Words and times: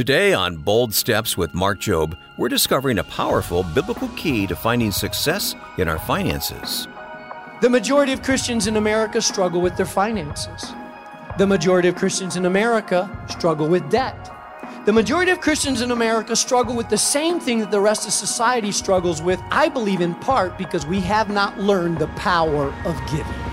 Today 0.00 0.32
on 0.32 0.56
Bold 0.56 0.94
Steps 0.94 1.36
with 1.36 1.52
Mark 1.52 1.78
Jobe, 1.78 2.16
we're 2.38 2.48
discovering 2.48 2.98
a 2.98 3.04
powerful 3.04 3.64
biblical 3.74 4.08
key 4.16 4.46
to 4.46 4.56
finding 4.56 4.92
success 4.92 5.54
in 5.76 5.88
our 5.88 5.98
finances. 5.98 6.88
The 7.60 7.68
majority 7.68 8.14
of 8.14 8.22
Christians 8.22 8.66
in 8.66 8.78
America 8.78 9.20
struggle 9.20 9.60
with 9.60 9.76
their 9.76 9.84
finances. 9.84 10.72
The 11.36 11.46
majority 11.46 11.88
of 11.88 11.96
Christians 11.96 12.36
in 12.36 12.46
America 12.46 13.10
struggle 13.28 13.68
with 13.68 13.90
debt. 13.90 14.32
The 14.86 14.92
majority 14.94 15.32
of 15.32 15.42
Christians 15.42 15.82
in 15.82 15.90
America 15.90 16.34
struggle 16.34 16.74
with 16.74 16.88
the 16.88 16.96
same 16.96 17.38
thing 17.38 17.58
that 17.58 17.70
the 17.70 17.80
rest 17.82 18.06
of 18.06 18.14
society 18.14 18.72
struggles 18.72 19.20
with, 19.20 19.38
I 19.50 19.68
believe 19.68 20.00
in 20.00 20.14
part 20.14 20.56
because 20.56 20.86
we 20.86 21.00
have 21.00 21.28
not 21.28 21.60
learned 21.60 21.98
the 21.98 22.08
power 22.16 22.72
of 22.86 22.98
giving. 23.10 23.49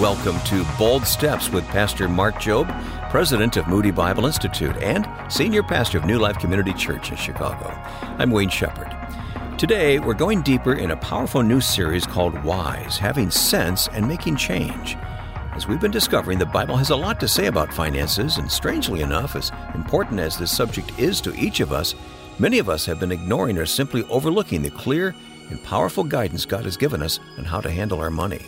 Welcome 0.00 0.38
to 0.40 0.62
Bold 0.78 1.06
Steps 1.06 1.48
with 1.48 1.66
Pastor 1.68 2.06
Mark 2.06 2.34
Jobe, 2.34 2.68
President 3.08 3.56
of 3.56 3.66
Moody 3.66 3.90
Bible 3.90 4.26
Institute 4.26 4.76
and 4.82 5.08
Senior 5.32 5.62
Pastor 5.62 5.96
of 5.96 6.04
New 6.04 6.18
Life 6.18 6.38
Community 6.38 6.74
Church 6.74 7.10
in 7.10 7.16
Chicago. 7.16 7.68
I'm 8.18 8.30
Wayne 8.30 8.50
Shepherd. 8.50 8.94
Today, 9.56 9.98
we're 9.98 10.12
going 10.12 10.42
deeper 10.42 10.74
in 10.74 10.90
a 10.90 10.96
powerful 10.98 11.42
new 11.42 11.62
series 11.62 12.04
called 12.06 12.44
Wise 12.44 12.98
Having 12.98 13.30
Sense 13.30 13.88
and 13.88 14.06
Making 14.06 14.36
Change. 14.36 14.98
As 15.54 15.66
we've 15.66 15.80
been 15.80 15.92
discovering, 15.92 16.38
the 16.38 16.44
Bible 16.44 16.76
has 16.76 16.90
a 16.90 16.96
lot 16.96 17.18
to 17.20 17.26
say 17.26 17.46
about 17.46 17.72
finances, 17.72 18.36
and 18.36 18.52
strangely 18.52 19.00
enough, 19.00 19.34
as 19.34 19.50
important 19.74 20.20
as 20.20 20.36
this 20.36 20.54
subject 20.54 20.92
is 20.98 21.22
to 21.22 21.34
each 21.36 21.60
of 21.60 21.72
us, 21.72 21.94
many 22.38 22.58
of 22.58 22.68
us 22.68 22.84
have 22.84 23.00
been 23.00 23.12
ignoring 23.12 23.56
or 23.56 23.64
simply 23.64 24.04
overlooking 24.10 24.60
the 24.60 24.68
clear 24.68 25.14
and 25.48 25.64
powerful 25.64 26.04
guidance 26.04 26.44
God 26.44 26.66
has 26.66 26.76
given 26.76 27.02
us 27.02 27.18
on 27.38 27.46
how 27.46 27.62
to 27.62 27.70
handle 27.70 28.00
our 28.00 28.10
money. 28.10 28.42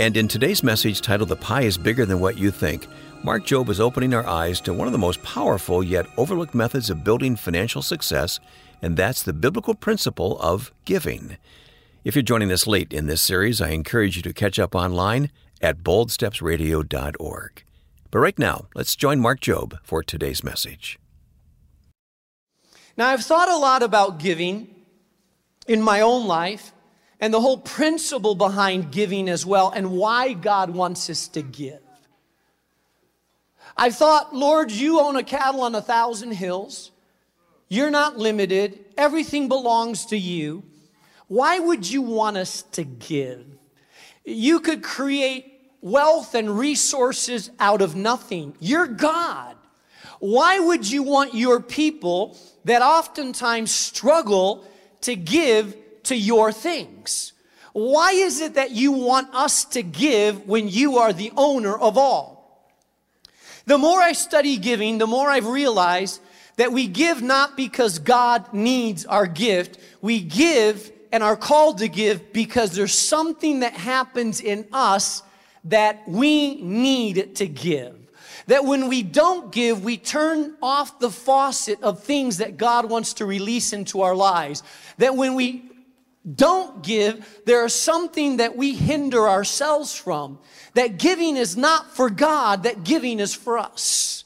And 0.00 0.16
in 0.16 0.26
today's 0.26 0.64
message 0.64 1.00
titled 1.00 1.28
The 1.28 1.36
Pie 1.36 1.62
is 1.62 1.78
Bigger 1.78 2.04
Than 2.04 2.18
What 2.18 2.36
You 2.36 2.50
Think, 2.50 2.88
Mark 3.22 3.46
Jobe 3.46 3.68
is 3.68 3.78
opening 3.78 4.12
our 4.12 4.26
eyes 4.26 4.60
to 4.62 4.74
one 4.74 4.88
of 4.88 4.92
the 4.92 4.98
most 4.98 5.22
powerful 5.22 5.84
yet 5.84 6.06
overlooked 6.16 6.52
methods 6.52 6.90
of 6.90 7.04
building 7.04 7.36
financial 7.36 7.80
success, 7.80 8.40
and 8.82 8.96
that's 8.96 9.22
the 9.22 9.32
biblical 9.32 9.72
principle 9.72 10.36
of 10.40 10.72
giving. 10.84 11.36
If 12.02 12.16
you're 12.16 12.22
joining 12.22 12.50
us 12.50 12.66
late 12.66 12.92
in 12.92 13.06
this 13.06 13.22
series, 13.22 13.60
I 13.60 13.68
encourage 13.68 14.16
you 14.16 14.22
to 14.22 14.32
catch 14.32 14.58
up 14.58 14.74
online 14.74 15.30
at 15.62 15.84
boldstepsradio.org. 15.84 17.64
But 18.10 18.18
right 18.18 18.38
now, 18.38 18.66
let's 18.74 18.96
join 18.96 19.20
Mark 19.20 19.40
Jobe 19.40 19.78
for 19.84 20.02
today's 20.02 20.42
message. 20.42 20.98
Now, 22.96 23.10
I've 23.10 23.24
thought 23.24 23.48
a 23.48 23.56
lot 23.56 23.84
about 23.84 24.18
giving 24.18 24.74
in 25.68 25.80
my 25.80 26.00
own 26.00 26.26
life 26.26 26.73
and 27.24 27.32
the 27.32 27.40
whole 27.40 27.56
principle 27.56 28.34
behind 28.34 28.92
giving 28.92 29.30
as 29.30 29.46
well, 29.46 29.72
and 29.74 29.92
why 29.92 30.34
God 30.34 30.68
wants 30.68 31.08
us 31.08 31.26
to 31.28 31.40
give. 31.40 31.80
I 33.78 33.88
thought, 33.92 34.34
Lord, 34.34 34.70
you 34.70 35.00
own 35.00 35.16
a 35.16 35.22
cattle 35.22 35.62
on 35.62 35.74
a 35.74 35.80
thousand 35.80 36.32
hills. 36.32 36.90
You're 37.66 37.90
not 37.90 38.18
limited. 38.18 38.84
Everything 38.98 39.48
belongs 39.48 40.04
to 40.06 40.18
you. 40.18 40.64
Why 41.26 41.58
would 41.58 41.90
you 41.90 42.02
want 42.02 42.36
us 42.36 42.60
to 42.72 42.84
give? 42.84 43.46
You 44.26 44.60
could 44.60 44.82
create 44.82 45.50
wealth 45.80 46.34
and 46.34 46.58
resources 46.58 47.50
out 47.58 47.80
of 47.80 47.96
nothing. 47.96 48.54
You're 48.60 48.86
God. 48.86 49.56
Why 50.18 50.58
would 50.58 50.90
you 50.90 51.02
want 51.02 51.32
your 51.32 51.58
people 51.58 52.36
that 52.66 52.82
oftentimes 52.82 53.70
struggle 53.70 54.68
to 55.00 55.16
give 55.16 55.74
to 56.04 56.16
your 56.16 56.52
things? 56.52 57.32
Why 57.72 58.12
is 58.12 58.40
it 58.40 58.54
that 58.54 58.70
you 58.70 58.92
want 58.92 59.34
us 59.34 59.64
to 59.66 59.82
give 59.82 60.46
when 60.46 60.68
you 60.68 60.98
are 60.98 61.12
the 61.12 61.32
owner 61.36 61.76
of 61.76 61.98
all? 61.98 62.70
The 63.66 63.78
more 63.78 64.00
I 64.00 64.12
study 64.12 64.58
giving, 64.58 64.98
the 64.98 65.06
more 65.06 65.28
I've 65.28 65.46
realized 65.46 66.20
that 66.56 66.72
we 66.72 66.86
give 66.86 67.22
not 67.22 67.56
because 67.56 67.98
God 67.98 68.52
needs 68.52 69.06
our 69.06 69.26
gift. 69.26 69.78
We 70.00 70.20
give 70.20 70.92
and 71.10 71.22
are 71.22 71.36
called 71.36 71.78
to 71.78 71.88
give 71.88 72.32
because 72.32 72.76
there's 72.76 72.94
something 72.94 73.60
that 73.60 73.72
happens 73.72 74.40
in 74.40 74.66
us 74.72 75.22
that 75.64 76.06
we 76.06 76.56
need 76.62 77.36
to 77.36 77.46
give. 77.46 77.96
That 78.46 78.64
when 78.64 78.88
we 78.88 79.02
don't 79.02 79.50
give, 79.50 79.82
we 79.82 79.96
turn 79.96 80.54
off 80.62 80.98
the 80.98 81.10
faucet 81.10 81.82
of 81.82 82.02
things 82.02 82.36
that 82.38 82.56
God 82.56 82.90
wants 82.90 83.14
to 83.14 83.26
release 83.26 83.72
into 83.72 84.02
our 84.02 84.14
lives. 84.14 84.62
That 84.98 85.16
when 85.16 85.34
we 85.34 85.70
don't 86.32 86.82
give, 86.82 87.42
there 87.44 87.64
is 87.66 87.74
something 87.74 88.38
that 88.38 88.56
we 88.56 88.74
hinder 88.74 89.28
ourselves 89.28 89.94
from. 89.94 90.38
That 90.72 90.98
giving 90.98 91.36
is 91.36 91.56
not 91.56 91.94
for 91.94 92.08
God, 92.08 92.62
that 92.62 92.82
giving 92.82 93.20
is 93.20 93.34
for 93.34 93.58
us. 93.58 94.24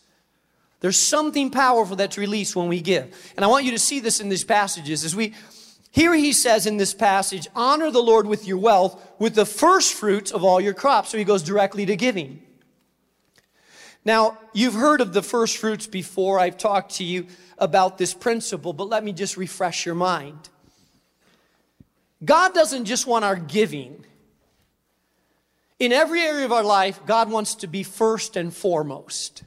There's 0.81 0.97
something 0.97 1.51
powerful 1.51 1.97
that's 1.97 2.17
released 2.17 2.55
when 2.55 2.69
we 2.69 2.81
give. 2.81 3.33
And 3.37 3.45
I 3.45 3.49
want 3.49 3.65
you 3.65 3.73
to 3.73 3.81
see 3.81 3.99
this 3.99 4.21
in 4.21 4.29
these 4.29 4.45
passages. 4.45 5.05
As 5.05 5.17
we 5.17 5.35
here 5.91 6.15
he 6.15 6.33
says 6.33 6.67
in 6.67 6.77
this 6.77 6.95
passage, 6.95 7.49
honor 7.57 7.91
the 7.91 8.03
Lord 8.03 8.27
with 8.27 8.47
your 8.47 8.59
wealth, 8.59 9.03
with 9.19 9.35
the 9.35 9.47
first 9.47 9.95
fruits 9.95 10.31
of 10.31 10.45
all 10.45 10.61
your 10.61 10.75
crops. 10.75 11.11
So 11.11 11.19
he 11.19 11.25
goes 11.25 11.43
directly 11.43 11.87
to 11.87 11.97
giving. 11.97 12.43
Now, 14.05 14.39
you've 14.53 14.75
heard 14.75 15.01
of 15.01 15.13
the 15.13 15.23
first 15.23 15.57
fruits 15.57 15.87
before. 15.87 16.39
I've 16.39 16.59
talked 16.59 16.97
to 16.97 17.05
you 17.05 17.27
about 17.59 17.99
this 17.99 18.15
principle, 18.15 18.73
but 18.73 18.89
let 18.89 19.03
me 19.03 19.13
just 19.13 19.37
refresh 19.37 19.85
your 19.85 19.97
mind. 19.97 20.49
God 22.25 22.55
doesn't 22.55 22.85
just 22.85 23.07
want 23.07 23.25
our 23.25 23.37
giving. 23.37 24.05
In 25.79 25.93
every 25.93 26.23
area 26.23 26.45
of 26.45 26.53
our 26.53 26.65
life, 26.65 27.01
God 27.07 27.31
wants 27.31 27.55
to 27.57 27.67
be 27.67 27.83
first 27.83 28.37
and 28.37 28.53
foremost. 28.53 29.45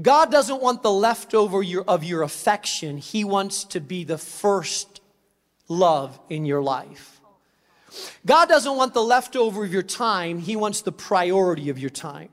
God 0.00 0.30
doesn't 0.30 0.60
want 0.60 0.82
the 0.82 0.90
leftover 0.90 1.62
of 1.86 2.04
your 2.04 2.22
affection. 2.22 2.98
He 2.98 3.24
wants 3.24 3.64
to 3.64 3.80
be 3.80 4.04
the 4.04 4.18
first 4.18 5.00
love 5.68 6.18
in 6.28 6.44
your 6.44 6.62
life. 6.62 7.20
God 8.26 8.48
doesn't 8.48 8.76
want 8.76 8.92
the 8.92 9.02
leftover 9.02 9.64
of 9.64 9.72
your 9.72 9.82
time. 9.82 10.38
He 10.38 10.56
wants 10.56 10.82
the 10.82 10.92
priority 10.92 11.70
of 11.70 11.78
your 11.78 11.90
time. 11.90 12.28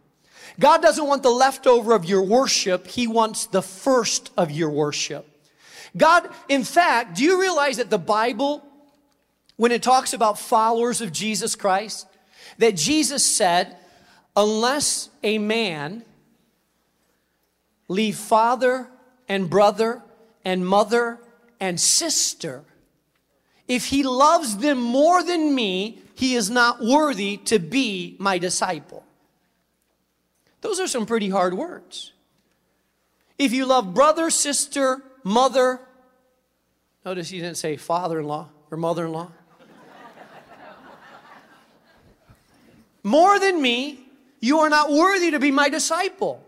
God 0.60 0.82
doesn't 0.82 1.08
want 1.08 1.24
the 1.24 1.30
leftover 1.30 1.94
of 1.94 2.06
your 2.06 2.22
worship. 2.22 2.88
He 2.88 3.08
wants 3.08 3.46
the 3.46 3.62
first 3.62 4.32
of 4.36 4.52
your 4.52 4.70
worship. 4.70 5.26
God, 5.96 6.28
in 6.50 6.64
fact, 6.64 7.18
do 7.18 7.24
you 7.24 7.40
realize 7.40 7.78
that 7.78 7.90
the 7.90 8.00
Bible 8.00 8.64
when 9.56 9.72
it 9.72 9.84
talks 9.84 10.14
about 10.14 10.40
followers 10.40 11.02
of 11.02 11.12
Jesus 11.12 11.56
Christ, 11.56 12.08
that 12.58 12.76
Jesus 12.76 13.26
said, 13.26 13.76
unless 14.36 15.10
a 15.22 15.38
man 15.38 16.04
leave 17.88 18.16
father 18.16 18.88
and 19.28 19.50
brother 19.50 20.02
and 20.44 20.66
mother 20.66 21.20
and 21.60 21.80
sister, 21.80 22.64
if 23.68 23.86
he 23.86 24.04
loves 24.04 24.58
them 24.58 24.80
more 24.80 25.24
than 25.24 25.54
me, 25.54 26.00
he 26.16 26.36
is 26.36 26.50
not 26.50 26.84
worthy 26.84 27.38
to 27.38 27.60
be 27.60 28.16
my 28.20 28.38
disciple. 28.38 29.06
Those 30.62 30.80
are 30.80 30.88
some 30.88 31.06
pretty 31.06 31.30
hard 31.30 31.54
words. 31.54 32.12
If 33.38 33.52
you 33.52 33.66
love 33.66 33.94
brother, 33.94 34.30
sister, 34.30 35.02
mother, 35.24 35.80
notice 37.06 37.30
he 37.30 37.40
didn't 37.40 37.58
say 37.58 37.78
father 37.78 38.20
in 38.20 38.26
law 38.26 38.50
or 38.72 38.78
mother 38.78 39.06
in 39.06 39.12
law. 39.12 39.32
More 43.04 43.40
than 43.40 43.62
me, 43.62 44.00
you 44.40 44.60
are 44.60 44.70
not 44.70 44.92
worthy 44.92 45.32
to 45.32 45.40
be 45.40 45.52
my 45.52 45.70
disciple. 45.70 46.44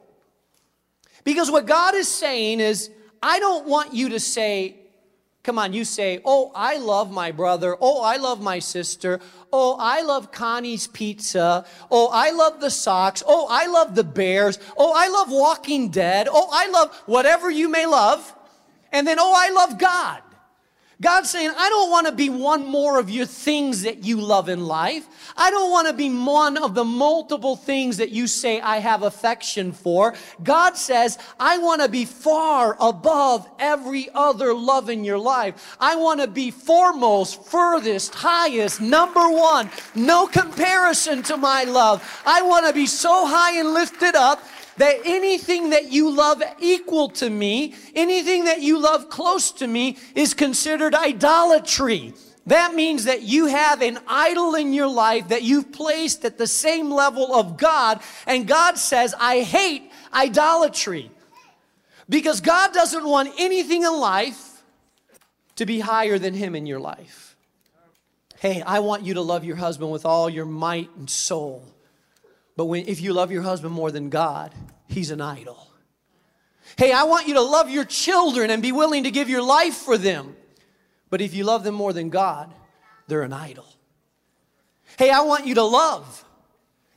Because 1.24 1.52
what 1.52 1.66
God 1.66 1.96
is 1.96 2.08
saying 2.08 2.60
is, 2.60 2.90
I 3.22 3.40
don't 3.40 3.68
want 3.68 3.94
you 3.94 4.10
to 4.10 4.20
say, 4.20 4.76
come 5.44 5.60
on, 5.60 5.74
you 5.74 5.84
say, 5.84 6.22
oh, 6.24 6.52
I 6.56 6.78
love 6.78 7.12
my 7.12 7.32
brother. 7.32 7.76
Oh, 7.80 8.02
I 8.02 8.18
love 8.18 8.42
my 8.42 8.60
sister. 8.60 9.20
Oh, 9.52 9.76
I 9.80 10.02
love 10.02 10.32
Connie's 10.32 10.88
pizza. 10.88 11.66
Oh, 11.92 12.10
I 12.12 12.32
love 12.32 12.62
the 12.62 12.70
Sox. 12.70 13.24
Oh, 13.26 13.48
I 13.50 13.68
love 13.68 13.96
the 13.96 14.04
Bears. 14.04 14.60
Oh, 14.78 14.94
I 14.96 15.08
love 15.08 15.32
Walking 15.32 15.90
Dead. 15.90 16.28
Oh, 16.30 16.50
I 16.52 16.68
love 16.70 16.96
whatever 17.06 17.50
you 17.50 17.70
may 17.70 17.86
love. 17.86 18.36
And 18.92 19.08
then, 19.08 19.18
oh, 19.20 19.34
I 19.36 19.50
love 19.50 19.78
God. 19.78 20.22
God's 21.02 21.30
saying, 21.30 21.52
I 21.58 21.70
don't 21.70 21.92
want 21.92 22.08
to 22.08 22.14
be 22.14 22.30
one 22.30 22.66
more 22.66 23.00
of 23.00 23.10
your 23.10 23.26
things 23.26 23.82
that 23.82 24.06
you 24.06 24.22
love 24.22 24.48
in 24.48 24.66
life. 24.66 25.08
I 25.36 25.52
don't 25.52 25.70
want 25.70 25.88
to 25.88 25.94
be 25.94 26.10
one 26.10 26.58
of 26.58 26.74
the 26.74 26.86
multiple 26.86 27.58
things 27.58 27.98
that 27.98 28.12
you 28.12 28.28
say 28.28 28.62
I 28.62 28.78
have 28.78 29.04
affection 29.04 29.74
for. 29.74 30.16
God 30.42 30.78
says, 30.78 31.18
I 31.40 31.58
want 31.58 31.82
to 31.82 31.90
be 31.90 32.06
far 32.06 32.78
above 32.80 33.50
every 33.60 34.10
other 34.14 34.54
love 34.54 34.90
in 34.90 35.04
your 35.04 35.18
life. 35.18 35.76
I 35.80 35.98
want 35.98 36.22
to 36.22 36.28
be 36.28 36.50
foremost, 36.52 37.44
furthest, 37.44 38.16
highest, 38.16 38.80
number 38.80 39.30
one. 39.30 39.70
No 39.96 40.28
comparison 40.28 41.24
to 41.24 41.36
my 41.36 41.66
love. 41.66 42.22
I 42.26 42.42
want 42.42 42.68
to 42.68 42.74
be 42.74 42.86
so 42.86 43.26
high 43.26 43.60
and 43.60 43.74
lifted 43.74 44.16
up 44.16 44.42
that 44.78 44.98
anything 45.06 45.70
that 45.72 45.92
you 45.92 46.10
love 46.10 46.42
equal 46.60 47.10
to 47.10 47.30
me, 47.30 47.76
anything 47.94 48.46
that 48.46 48.62
you 48.62 48.80
love 48.80 49.10
close 49.10 49.52
to 49.54 49.68
me 49.68 49.98
is 50.16 50.34
considered 50.34 50.94
idolatry. 50.94 52.14
That 52.48 52.76
means 52.76 53.06
that 53.06 53.24
you 53.24 53.48
have 53.48 53.82
an 53.82 53.98
idol 54.08 54.54
in 54.56 54.74
your 54.74 54.88
life 54.88 55.30
that 55.30 55.44
you've 55.44 55.72
placed 55.72 56.26
at 56.26 56.38
the 56.38 56.46
same 56.46 56.92
level 56.92 57.34
of 57.34 57.58
God. 57.58 58.02
And 58.28 58.48
God 58.48 58.78
says, 58.78 59.16
I 59.20 59.42
hate 59.42 59.92
idolatry. 60.14 61.10
Because 62.08 62.42
God 62.42 62.72
doesn't 62.72 63.04
want 63.04 63.34
anything 63.40 63.82
in 63.84 63.94
life 63.94 64.62
to 65.56 65.66
be 65.66 65.80
higher 65.80 66.20
than 66.20 66.36
Him 66.36 66.56
in 66.56 66.68
your 66.68 66.80
life. 66.80 67.36
Hey, 68.38 68.62
I 68.62 68.80
want 68.80 69.04
you 69.04 69.16
to 69.16 69.22
love 69.22 69.44
your 69.44 69.56
husband 69.56 69.92
with 69.92 70.06
all 70.06 70.30
your 70.30 70.46
might 70.46 70.90
and 70.98 71.10
soul. 71.10 71.64
But 72.56 72.66
when, 72.66 72.88
if 72.88 73.02
you 73.02 73.14
love 73.14 73.32
your 73.32 73.42
husband 73.42 73.74
more 73.74 73.92
than 73.92 74.10
God, 74.10 74.54
he's 74.88 75.12
an 75.12 75.22
idol. 75.22 75.68
Hey, 76.78 76.92
I 76.92 77.04
want 77.04 77.28
you 77.28 77.36
to 77.36 77.42
love 77.42 77.70
your 77.70 77.86
children 77.86 78.50
and 78.50 78.62
be 78.62 78.72
willing 78.72 79.04
to 79.04 79.12
give 79.12 79.30
your 79.30 79.44
life 79.44 79.76
for 79.76 79.98
them. 79.98 80.36
But 81.10 81.22
if 81.22 81.34
you 81.34 81.44
love 81.44 81.64
them 81.64 81.76
more 81.76 81.94
than 81.94 82.10
God, 82.10 82.54
they're 83.08 83.22
an 83.22 83.34
idol. 83.34 83.68
Hey, 84.98 85.10
I 85.10 85.22
want 85.22 85.46
you 85.46 85.56
to 85.56 85.64
love 85.64 86.24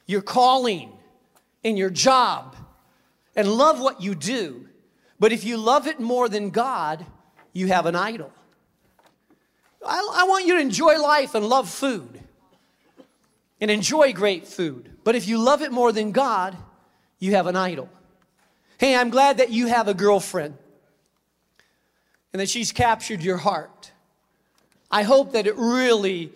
your 0.06 0.22
calling 0.22 0.92
and 1.64 1.76
your 1.76 1.90
job 1.90 2.56
and 3.36 3.48
love 3.48 3.80
what 3.80 4.00
you 4.00 4.14
do. 4.14 4.66
But 5.20 5.32
if 5.32 5.44
you 5.44 5.56
love 5.56 5.86
it 5.86 6.00
more 6.00 6.28
than 6.28 6.50
God, 6.50 7.04
you 7.52 7.66
have 7.68 7.86
an 7.86 7.96
idol. 7.96 8.32
I, 9.86 9.98
I 10.14 10.24
want 10.24 10.46
you 10.46 10.54
to 10.54 10.60
enjoy 10.60 11.00
life 11.00 11.34
and 11.34 11.46
love 11.46 11.68
food 11.68 12.17
and 13.60 13.70
enjoy 13.70 14.12
great 14.12 14.46
food. 14.46 14.90
But 15.04 15.14
if 15.14 15.26
you 15.26 15.38
love 15.38 15.62
it 15.62 15.72
more 15.72 15.92
than 15.92 16.12
God, 16.12 16.56
you 17.18 17.32
have 17.32 17.46
an 17.46 17.56
idol. 17.56 17.88
Hey, 18.78 18.94
I'm 18.94 19.10
glad 19.10 19.38
that 19.38 19.50
you 19.50 19.66
have 19.66 19.88
a 19.88 19.94
girlfriend 19.94 20.56
and 22.32 22.40
that 22.40 22.48
she's 22.48 22.72
captured 22.72 23.22
your 23.22 23.38
heart. 23.38 23.92
I 24.90 25.02
hope 25.02 25.32
that 25.32 25.46
it 25.46 25.56
really 25.56 26.32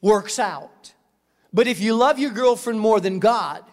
works 0.00 0.38
out. 0.38 0.92
But 1.52 1.66
if 1.66 1.80
you 1.80 1.94
love 1.94 2.18
your 2.18 2.32
girlfriend 2.32 2.80
more 2.80 3.00
than 3.00 3.18
God, 3.18 3.64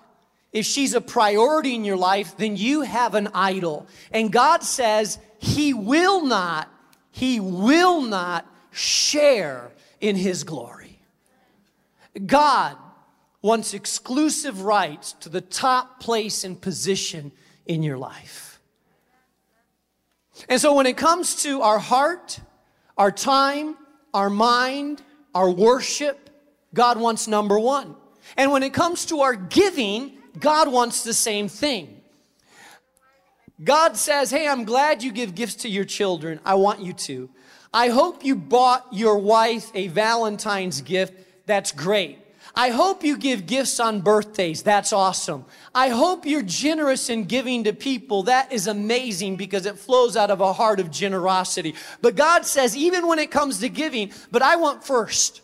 if 0.51 0.65
she's 0.65 0.93
a 0.93 1.01
priority 1.01 1.73
in 1.73 1.83
your 1.83 1.97
life, 1.97 2.37
then 2.37 2.55
you 2.55 2.81
have 2.81 3.15
an 3.15 3.29
idol. 3.33 3.87
And 4.11 4.31
God 4.31 4.63
says 4.63 5.17
He 5.39 5.73
will 5.73 6.23
not, 6.23 6.71
He 7.11 7.39
will 7.39 8.01
not 8.01 8.45
share 8.71 9.71
in 9.99 10.15
His 10.15 10.43
glory. 10.43 10.99
God 12.25 12.77
wants 13.43 13.73
exclusive 13.73 14.61
rights 14.61 15.13
to 15.19 15.29
the 15.29 15.41
top 15.41 15.99
place 15.99 16.43
and 16.43 16.59
position 16.59 17.31
in 17.67 17.83
your 17.83 17.97
life. 17.97 18.59
And 20.49 20.59
so 20.59 20.73
when 20.73 20.87
it 20.87 20.97
comes 20.97 21.43
to 21.43 21.61
our 21.61 21.77
heart, 21.77 22.39
our 22.97 23.11
time, 23.11 23.75
our 24.13 24.29
mind, 24.29 25.03
our 25.35 25.51
worship, 25.51 26.29
God 26.73 26.97
wants 26.97 27.27
number 27.27 27.59
one. 27.59 27.95
And 28.37 28.51
when 28.51 28.63
it 28.63 28.73
comes 28.73 29.05
to 29.07 29.19
our 29.19 29.35
giving, 29.35 30.17
God 30.39 30.71
wants 30.71 31.03
the 31.03 31.13
same 31.13 31.49
thing. 31.49 32.01
God 33.61 33.97
says, 33.97 34.31
Hey, 34.31 34.47
I'm 34.47 34.63
glad 34.63 35.03
you 35.03 35.11
give 35.11 35.35
gifts 35.35 35.55
to 35.55 35.69
your 35.69 35.85
children. 35.85 36.39
I 36.45 36.55
want 36.55 36.79
you 36.79 36.93
to. 36.93 37.29
I 37.73 37.89
hope 37.89 38.23
you 38.23 38.35
bought 38.35 38.87
your 38.91 39.17
wife 39.17 39.69
a 39.75 39.87
Valentine's 39.87 40.81
gift. 40.81 41.13
That's 41.45 41.71
great. 41.71 42.22
I 42.55 42.69
hope 42.69 43.03
you 43.03 43.17
give 43.17 43.47
gifts 43.47 43.79
on 43.79 44.01
birthdays. 44.01 44.61
That's 44.61 44.93
awesome. 44.93 45.45
I 45.73 45.89
hope 45.89 46.25
you're 46.25 46.43
generous 46.43 47.09
in 47.09 47.23
giving 47.23 47.63
to 47.63 47.73
people. 47.73 48.23
That 48.23 48.51
is 48.51 48.67
amazing 48.67 49.37
because 49.37 49.65
it 49.65 49.79
flows 49.79 50.15
out 50.15 50.29
of 50.29 50.39
a 50.39 50.53
heart 50.53 50.79
of 50.79 50.91
generosity. 50.91 51.73
But 52.01 52.15
God 52.15 52.45
says, 52.45 52.77
even 52.77 53.07
when 53.07 53.17
it 53.17 53.31
comes 53.31 53.59
to 53.59 53.69
giving, 53.69 54.11
but 54.29 54.43
I 54.43 54.57
want 54.57 54.83
first. 54.83 55.41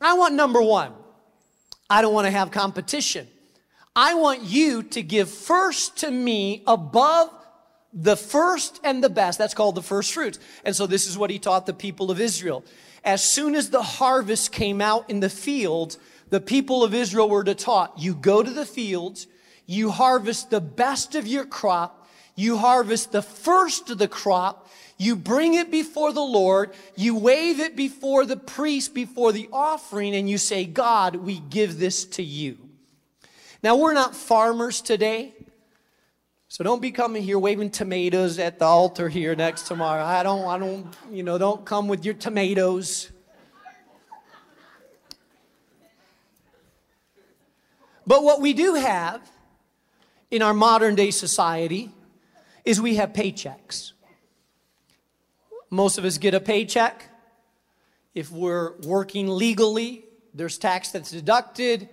I 0.00 0.14
want 0.14 0.34
number 0.34 0.60
one. 0.60 0.92
I 1.88 2.02
don't 2.02 2.12
want 2.12 2.26
to 2.26 2.32
have 2.32 2.50
competition. 2.50 3.28
I 3.94 4.14
want 4.14 4.42
you 4.42 4.82
to 4.82 5.02
give 5.02 5.30
first 5.30 5.98
to 5.98 6.10
me 6.10 6.64
above 6.66 7.30
the 7.92 8.16
first 8.16 8.80
and 8.82 9.02
the 9.02 9.08
best. 9.08 9.38
That's 9.38 9.54
called 9.54 9.76
the 9.76 9.82
first 9.82 10.12
fruits. 10.12 10.40
And 10.64 10.74
so 10.74 10.88
this 10.88 11.06
is 11.06 11.16
what 11.16 11.30
he 11.30 11.38
taught 11.38 11.66
the 11.66 11.72
people 11.72 12.10
of 12.10 12.20
Israel. 12.20 12.64
As 13.04 13.24
soon 13.24 13.54
as 13.54 13.70
the 13.70 13.82
harvest 13.82 14.50
came 14.50 14.82
out 14.82 15.08
in 15.08 15.20
the 15.20 15.30
fields, 15.30 15.98
the 16.28 16.40
people 16.40 16.82
of 16.82 16.94
Israel 16.94 17.28
were 17.28 17.44
to 17.44 17.54
taught, 17.54 17.98
you 17.98 18.14
go 18.14 18.42
to 18.42 18.50
the 18.50 18.66
fields, 18.66 19.26
you 19.66 19.90
harvest 19.90 20.50
the 20.50 20.60
best 20.60 21.14
of 21.14 21.26
your 21.26 21.44
crop, 21.44 22.08
you 22.34 22.58
harvest 22.58 23.12
the 23.12 23.22
first 23.22 23.90
of 23.90 23.98
the 23.98 24.08
crop, 24.08 24.68
you 24.98 25.14
bring 25.14 25.54
it 25.54 25.70
before 25.70 26.12
the 26.12 26.20
Lord, 26.20 26.72
you 26.96 27.16
wave 27.16 27.60
it 27.60 27.76
before 27.76 28.24
the 28.24 28.36
priest, 28.36 28.94
before 28.94 29.32
the 29.32 29.48
offering, 29.52 30.14
and 30.14 30.28
you 30.28 30.38
say, 30.38 30.64
God, 30.64 31.16
we 31.16 31.38
give 31.38 31.78
this 31.78 32.04
to 32.06 32.22
you. 32.22 32.58
Now, 33.62 33.76
we're 33.76 33.94
not 33.94 34.14
farmers 34.14 34.80
today, 34.80 35.34
so 36.48 36.62
don't 36.62 36.80
be 36.80 36.92
coming 36.92 37.22
here 37.22 37.38
waving 37.38 37.70
tomatoes 37.70 38.38
at 38.38 38.58
the 38.58 38.64
altar 38.64 39.08
here 39.08 39.34
next 39.34 39.66
tomorrow. 39.66 40.04
I 40.04 40.22
don't, 40.22 40.46
I 40.46 40.58
don't, 40.58 40.86
you 41.10 41.22
know, 41.22 41.38
don't 41.38 41.64
come 41.64 41.88
with 41.88 42.04
your 42.04 42.14
tomatoes. 42.14 43.10
But 48.06 48.22
what 48.22 48.40
we 48.40 48.52
do 48.52 48.74
have 48.74 49.20
in 50.30 50.42
our 50.42 50.54
modern 50.54 50.94
day 50.94 51.10
society 51.10 51.90
is 52.64 52.80
we 52.80 52.96
have 52.96 53.12
paychecks. 53.12 53.92
Most 55.70 55.98
of 55.98 56.04
us 56.04 56.18
get 56.18 56.34
a 56.34 56.40
paycheck. 56.40 57.10
If 58.14 58.30
we're 58.30 58.76
working 58.82 59.28
legally, 59.28 60.04
there's 60.32 60.58
tax 60.58 60.90
that's 60.90 61.10
deducted, 61.10 61.88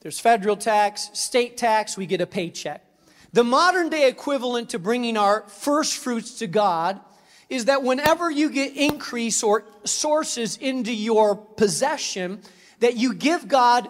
there's 0.00 0.18
federal 0.18 0.56
tax, 0.56 1.10
state 1.14 1.56
tax, 1.56 1.96
we 1.96 2.06
get 2.06 2.20
a 2.20 2.26
paycheck. 2.26 2.84
The 3.32 3.44
modern 3.44 3.88
day 3.88 4.08
equivalent 4.08 4.70
to 4.70 4.78
bringing 4.78 5.16
our 5.16 5.42
first 5.48 5.96
fruits 5.96 6.38
to 6.38 6.46
God 6.46 7.00
is 7.48 7.66
that 7.66 7.82
whenever 7.82 8.30
you 8.30 8.50
get 8.50 8.76
increase 8.76 9.42
or 9.42 9.64
sources 9.84 10.56
into 10.56 10.92
your 10.92 11.36
possession, 11.36 12.40
that 12.80 12.96
you 12.96 13.14
give 13.14 13.46
God 13.46 13.88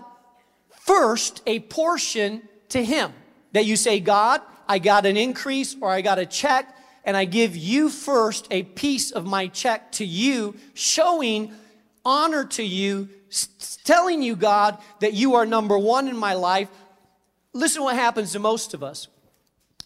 first 0.87 1.43
a 1.47 1.61
portion 1.61 2.43
to 2.71 2.83
Him. 2.83 3.13
That 3.53 3.65
you 3.65 3.77
say, 3.77 4.01
God, 4.01 4.41
I 4.69 4.79
got 4.79 5.07
an 5.07 5.17
increase 5.17 5.77
or 5.81 5.91
I 5.91 6.01
got 6.01 6.19
a 6.19 6.27
check, 6.27 6.75
and 7.05 7.17
I 7.17 7.25
give 7.25 7.57
you 7.57 7.89
first 7.89 8.49
a 8.51 8.63
piece 8.63 9.11
of 9.13 9.25
my 9.25 9.47
check 9.47 9.93
to 9.93 10.05
you, 10.05 10.57
showing 10.75 11.53
honor 12.05 12.45
to 12.45 12.63
you, 12.63 13.09
telling 13.85 14.23
you, 14.23 14.37
God, 14.37 14.79
that 15.01 15.13
you 15.13 15.35
are 15.35 15.47
number 15.47 15.79
one 15.79 16.09
in 16.09 16.17
my 16.17 16.35
life. 16.35 16.69
Listen 17.53 17.83
what 17.83 17.95
happens 17.95 18.33
to 18.33 18.39
most 18.39 18.75
of 18.75 18.83
us. 18.83 19.09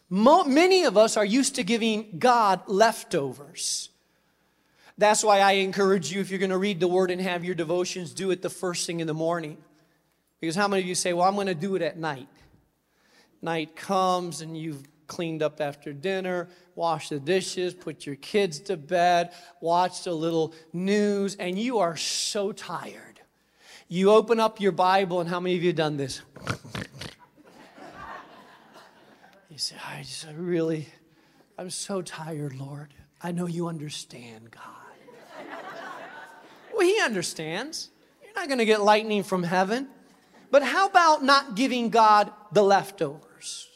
Mo- 0.08 0.44
many 0.44 0.84
of 0.84 0.96
us 0.96 1.16
are 1.16 1.24
used 1.24 1.54
to 1.54 1.62
giving 1.62 2.18
God 2.18 2.62
leftovers. 2.66 3.90
That's 4.98 5.22
why 5.22 5.40
I 5.40 5.52
encourage 5.52 6.12
you, 6.12 6.20
if 6.20 6.30
you're 6.30 6.38
going 6.38 6.50
to 6.50 6.58
read 6.58 6.80
the 6.80 6.88
word 6.88 7.10
and 7.10 7.20
have 7.20 7.44
your 7.44 7.54
devotions, 7.54 8.12
do 8.12 8.30
it 8.32 8.42
the 8.42 8.50
first 8.50 8.86
thing 8.86 9.00
in 9.00 9.06
the 9.06 9.14
morning. 9.14 9.56
Because 10.40 10.56
how 10.56 10.68
many 10.68 10.82
of 10.82 10.88
you 10.88 10.94
say, 10.94 11.12
Well, 11.12 11.26
I'm 11.26 11.34
going 11.34 11.46
to 11.46 11.54
do 11.54 11.76
it 11.76 11.82
at 11.82 11.98
night? 11.98 12.28
Night 13.42 13.76
comes 13.76 14.40
and 14.40 14.56
you've 14.56 14.86
cleaned 15.06 15.42
up 15.42 15.60
after 15.60 15.92
dinner, 15.92 16.48
washed 16.74 17.10
the 17.10 17.18
dishes, 17.18 17.74
put 17.74 18.06
your 18.06 18.16
kids 18.16 18.60
to 18.60 18.76
bed, 18.76 19.32
watched 19.60 20.06
a 20.06 20.12
little 20.12 20.54
news, 20.72 21.36
and 21.36 21.58
you 21.58 21.78
are 21.78 21.96
so 21.96 22.52
tired. 22.52 23.20
You 23.88 24.12
open 24.12 24.38
up 24.38 24.60
your 24.60 24.72
Bible, 24.72 25.20
and 25.20 25.28
how 25.28 25.40
many 25.40 25.56
of 25.56 25.62
you 25.62 25.70
have 25.70 25.76
done 25.76 25.96
this? 25.96 26.22
you 29.50 29.58
say, 29.58 29.74
I 29.84 30.02
just 30.02 30.28
I 30.28 30.32
really, 30.32 30.86
I'm 31.58 31.70
so 31.70 32.00
tired, 32.00 32.54
Lord. 32.54 32.94
I 33.20 33.32
know 33.32 33.46
you 33.46 33.66
understand, 33.66 34.52
God. 34.52 35.48
well, 36.72 36.86
He 36.86 37.00
understands. 37.00 37.90
You're 38.22 38.34
not 38.34 38.46
going 38.46 38.58
to 38.58 38.64
get 38.64 38.80
lightning 38.80 39.24
from 39.24 39.42
heaven. 39.42 39.88
But 40.50 40.62
how 40.62 40.88
about 40.88 41.22
not 41.22 41.54
giving 41.54 41.90
God 41.90 42.32
the 42.52 42.62
leftovers? 42.62 43.68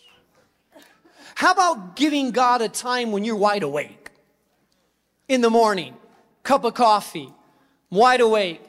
How 1.36 1.52
about 1.52 1.96
giving 1.96 2.30
God 2.30 2.62
a 2.62 2.68
time 2.68 3.12
when 3.12 3.24
you're 3.24 3.36
wide 3.36 3.62
awake? 3.62 4.10
In 5.28 5.40
the 5.40 5.50
morning, 5.50 5.96
cup 6.42 6.64
of 6.64 6.74
coffee, 6.74 7.32
wide 7.90 8.20
awake. 8.20 8.62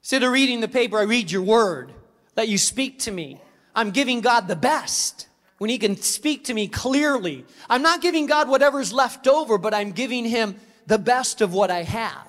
Instead 0.00 0.22
of 0.22 0.32
reading 0.32 0.60
the 0.60 0.68
paper, 0.68 0.98
I 0.98 1.02
read 1.02 1.30
your 1.30 1.42
word. 1.42 1.92
Let 2.36 2.48
you 2.48 2.58
speak 2.58 3.00
to 3.00 3.10
me. 3.10 3.40
I'm 3.74 3.90
giving 3.90 4.20
God 4.20 4.48
the 4.48 4.56
best 4.56 5.28
when 5.58 5.70
He 5.70 5.78
can 5.78 5.96
speak 5.96 6.44
to 6.44 6.54
me 6.54 6.68
clearly. 6.68 7.44
I'm 7.68 7.82
not 7.82 8.00
giving 8.00 8.26
God 8.26 8.48
whatever's 8.48 8.92
left 8.92 9.26
over, 9.26 9.58
but 9.58 9.74
I'm 9.74 9.92
giving 9.92 10.24
Him 10.24 10.56
the 10.86 10.98
best 10.98 11.40
of 11.40 11.52
what 11.52 11.70
I 11.70 11.82
have. 11.82 12.26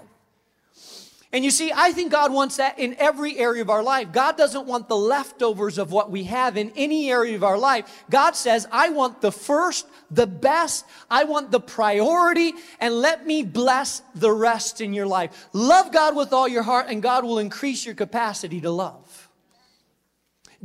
And 1.31 1.45
you 1.45 1.51
see, 1.51 1.71
I 1.71 1.91
think 1.91 2.11
God 2.11 2.33
wants 2.33 2.57
that 2.57 2.79
in 2.79 2.95
every 2.97 3.37
area 3.37 3.61
of 3.61 3.69
our 3.69 3.83
life. 3.83 4.11
God 4.11 4.35
doesn't 4.35 4.65
want 4.65 4.89
the 4.89 4.97
leftovers 4.97 5.77
of 5.77 5.91
what 5.91 6.09
we 6.09 6.23
have 6.23 6.57
in 6.57 6.71
any 6.75 7.11
area 7.11 7.35
of 7.35 7.43
our 7.43 7.57
life. 7.57 8.03
God 8.09 8.35
says, 8.35 8.67
I 8.71 8.89
want 8.89 9.21
the 9.21 9.31
first, 9.31 9.85
the 10.09 10.25
best, 10.25 10.85
I 11.09 11.25
want 11.25 11.51
the 11.51 11.59
priority, 11.59 12.53
and 12.79 12.95
let 12.95 13.27
me 13.27 13.43
bless 13.43 14.01
the 14.15 14.31
rest 14.31 14.81
in 14.81 14.91
your 14.91 15.05
life. 15.05 15.49
Love 15.53 15.91
God 15.91 16.15
with 16.15 16.33
all 16.33 16.47
your 16.47 16.63
heart, 16.63 16.87
and 16.89 16.99
God 16.99 17.23
will 17.23 17.37
increase 17.37 17.85
your 17.85 17.95
capacity 17.95 18.59
to 18.61 18.71
love. 18.71 19.29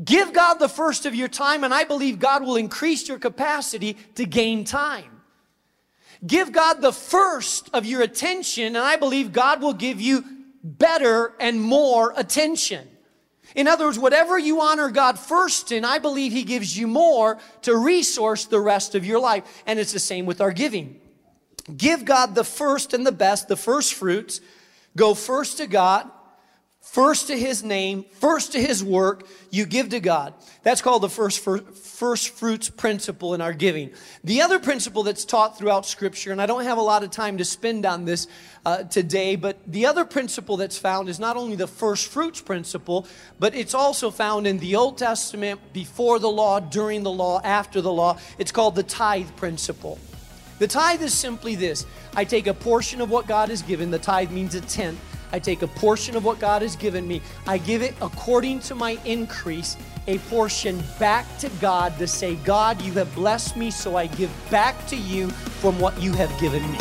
Give 0.02 0.33
God 0.33 0.54
the 0.54 0.68
first 0.71 1.04
of 1.04 1.14
your 1.14 1.28
time, 1.28 1.62
and 1.62 1.75
I 1.75 1.85
believe 1.85 2.18
God 2.18 2.42
will 2.42 2.56
increase 2.56 3.06
your 3.06 3.18
capacity 3.18 3.99
to 4.14 4.25
gain 4.25 4.64
time. 4.64 5.21
Give 6.26 6.52
God 6.52 6.80
the 6.80 6.92
first 6.92 7.68
of 7.75 7.85
your 7.85 8.00
attention, 8.00 8.64
and 8.64 8.78
I 8.78 8.97
believe 8.97 9.30
God 9.30 9.61
will 9.61 9.75
give 9.75 10.00
you 10.00 10.25
better 10.64 11.35
and 11.38 11.61
more 11.61 12.12
attention. 12.16 12.88
In 13.54 13.68
other 13.68 13.85
words, 13.85 13.99
whatever 13.99 14.37
you 14.38 14.62
honor 14.62 14.90
God 14.90 15.18
first 15.18 15.71
in, 15.71 15.85
I 15.85 15.99
believe 15.99 16.33
He 16.33 16.42
gives 16.42 16.76
you 16.76 16.88
more 16.88 17.38
to 17.62 17.76
resource 17.76 18.47
the 18.47 18.59
rest 18.59 18.94
of 18.94 19.04
your 19.06 19.21
life. 19.21 19.62
And 19.66 19.78
it's 19.78 19.92
the 19.92 20.00
same 20.00 20.26
with 20.26 20.40
our 20.40 20.50
giving. 20.50 21.00
Give 21.76 22.04
God 22.04 22.35
the 22.35 22.44
first 22.44 22.94
and 22.94 23.06
the 23.06 23.12
best, 23.12 23.47
the 23.47 23.56
first 23.56 23.94
fruits. 23.94 24.40
Go 24.97 25.14
first 25.14 25.59
to 25.59 25.66
God, 25.66 26.11
first 26.84 27.26
to 27.26 27.36
his 27.36 27.64
name, 27.64 28.04
first 28.20 28.52
to 28.52 28.60
his 28.60 28.84
work, 28.84 29.26
you 29.50 29.66
give 29.66 29.88
to 29.88 30.00
God. 30.00 30.34
That's 30.62 30.80
called 30.80 31.02
the 31.02 31.08
first, 31.08 31.40
first 31.40 32.28
fruits 32.28 32.68
principle 32.68 33.34
in 33.34 33.40
our 33.40 33.52
giving. 33.52 33.90
The 34.22 34.42
other 34.42 34.60
principle 34.60 35.02
that's 35.02 35.24
taught 35.24 35.58
throughout 35.58 35.86
scripture, 35.86 36.30
and 36.30 36.40
I 36.40 36.46
don't 36.46 36.62
have 36.62 36.78
a 36.78 36.82
lot 36.82 37.02
of 37.02 37.10
time 37.10 37.38
to 37.38 37.44
spend 37.44 37.84
on 37.84 38.04
this 38.04 38.28
uh, 38.64 38.84
today, 38.84 39.34
but 39.34 39.58
the 39.66 39.86
other 39.86 40.04
principle 40.04 40.56
that's 40.56 40.78
found 40.78 41.08
is 41.08 41.18
not 41.18 41.36
only 41.36 41.56
the 41.56 41.66
first 41.66 42.08
fruits 42.08 42.40
principle, 42.40 43.08
but 43.40 43.54
it's 43.54 43.74
also 43.74 44.10
found 44.10 44.46
in 44.46 44.58
the 44.58 44.76
Old 44.76 44.98
Testament, 44.98 45.60
before 45.72 46.18
the 46.18 46.30
law, 46.30 46.60
during 46.60 47.02
the 47.02 47.10
law, 47.10 47.40
after 47.42 47.80
the 47.80 47.92
law. 47.92 48.18
It's 48.38 48.52
called 48.52 48.76
the 48.76 48.82
tithe 48.82 49.34
principle. 49.36 49.98
The 50.58 50.68
tithe 50.68 51.02
is 51.02 51.12
simply 51.14 51.56
this 51.56 51.86
I 52.14 52.24
take 52.24 52.46
a 52.46 52.54
portion 52.54 53.00
of 53.00 53.10
what 53.10 53.26
God 53.26 53.48
has 53.48 53.62
given, 53.62 53.90
the 53.90 53.98
tithe 53.98 54.30
means 54.30 54.54
a 54.54 54.60
tenth 54.60 55.00
I 55.34 55.40
take 55.40 55.62
a 55.62 55.66
portion 55.66 56.14
of 56.14 56.24
what 56.24 56.38
God 56.38 56.62
has 56.62 56.76
given 56.76 57.08
me, 57.08 57.20
I 57.44 57.58
give 57.58 57.82
it 57.82 57.96
according 58.00 58.60
to 58.60 58.76
my 58.76 59.00
increase, 59.04 59.76
a 60.06 60.18
portion 60.18 60.80
back 61.00 61.26
to 61.38 61.48
God 61.60 61.98
to 61.98 62.06
say, 62.06 62.36
God, 62.36 62.80
you 62.80 62.92
have 62.92 63.12
blessed 63.16 63.56
me, 63.56 63.72
so 63.72 63.96
I 63.96 64.06
give 64.06 64.30
back 64.48 64.86
to 64.86 64.96
you 64.96 65.30
from 65.30 65.80
what 65.80 66.00
you 66.00 66.12
have 66.12 66.30
given 66.40 66.62
me. 66.70 66.78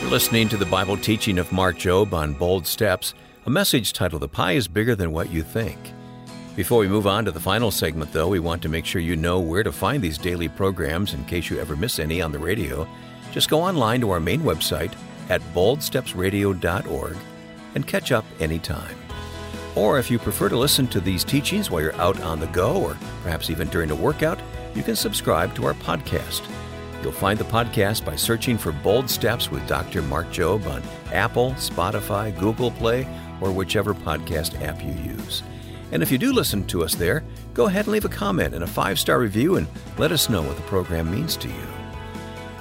You're 0.00 0.10
listening 0.10 0.48
to 0.48 0.56
the 0.56 0.64
Bible 0.64 0.96
teaching 0.96 1.38
of 1.38 1.52
Mark 1.52 1.76
Jobe 1.76 2.14
on 2.14 2.32
Bold 2.32 2.66
Steps, 2.66 3.12
a 3.44 3.50
message 3.50 3.92
titled 3.92 4.22
The 4.22 4.28
Pie 4.28 4.52
is 4.52 4.68
Bigger 4.68 4.96
Than 4.96 5.12
What 5.12 5.30
You 5.30 5.42
Think. 5.42 5.92
Before 6.56 6.78
we 6.78 6.88
move 6.88 7.06
on 7.06 7.26
to 7.26 7.30
the 7.30 7.38
final 7.38 7.70
segment, 7.70 8.14
though, 8.14 8.28
we 8.28 8.40
want 8.40 8.62
to 8.62 8.70
make 8.70 8.86
sure 8.86 9.02
you 9.02 9.14
know 9.14 9.38
where 9.40 9.62
to 9.62 9.70
find 9.70 10.02
these 10.02 10.16
daily 10.16 10.48
programs 10.48 11.12
in 11.12 11.22
case 11.26 11.50
you 11.50 11.60
ever 11.60 11.76
miss 11.76 11.98
any 11.98 12.22
on 12.22 12.32
the 12.32 12.38
radio. 12.38 12.88
Just 13.30 13.50
go 13.50 13.60
online 13.60 14.00
to 14.00 14.10
our 14.10 14.20
main 14.20 14.40
website 14.40 14.94
at 15.28 15.42
boldstepsradio.org 15.52 17.16
and 17.74 17.86
catch 17.86 18.10
up 18.10 18.24
anytime. 18.40 18.96
Or 19.74 19.98
if 19.98 20.10
you 20.10 20.18
prefer 20.18 20.48
to 20.48 20.56
listen 20.56 20.86
to 20.88 21.00
these 21.00 21.24
teachings 21.24 21.70
while 21.70 21.82
you're 21.82 21.94
out 21.96 22.18
on 22.22 22.40
the 22.40 22.46
go 22.46 22.82
or 22.82 22.96
perhaps 23.22 23.50
even 23.50 23.68
during 23.68 23.90
a 23.90 23.94
workout, 23.94 24.40
you 24.74 24.82
can 24.82 24.96
subscribe 24.96 25.54
to 25.56 25.66
our 25.66 25.74
podcast. 25.74 26.40
You'll 27.02 27.12
find 27.12 27.38
the 27.38 27.44
podcast 27.44 28.02
by 28.02 28.16
searching 28.16 28.56
for 28.56 28.72
Bold 28.72 29.10
Steps 29.10 29.50
with 29.50 29.66
Dr. 29.68 30.00
Mark 30.00 30.28
Jobe 30.28 30.66
on 30.66 30.82
Apple, 31.12 31.50
Spotify, 31.58 32.34
Google 32.38 32.70
Play, 32.70 33.06
or 33.42 33.52
whichever 33.52 33.92
podcast 33.92 34.58
app 34.62 34.82
you 34.82 34.92
use. 34.92 35.42
And 35.92 36.02
if 36.02 36.10
you 36.10 36.18
do 36.18 36.32
listen 36.32 36.66
to 36.66 36.82
us 36.82 36.94
there, 36.94 37.24
go 37.54 37.66
ahead 37.66 37.86
and 37.86 37.92
leave 37.92 38.04
a 38.04 38.08
comment 38.08 38.54
and 38.54 38.64
a 38.64 38.66
five 38.66 38.98
star 38.98 39.18
review 39.18 39.56
and 39.56 39.66
let 39.98 40.12
us 40.12 40.28
know 40.28 40.42
what 40.42 40.56
the 40.56 40.62
program 40.62 41.10
means 41.10 41.36
to 41.38 41.48
you. 41.48 41.66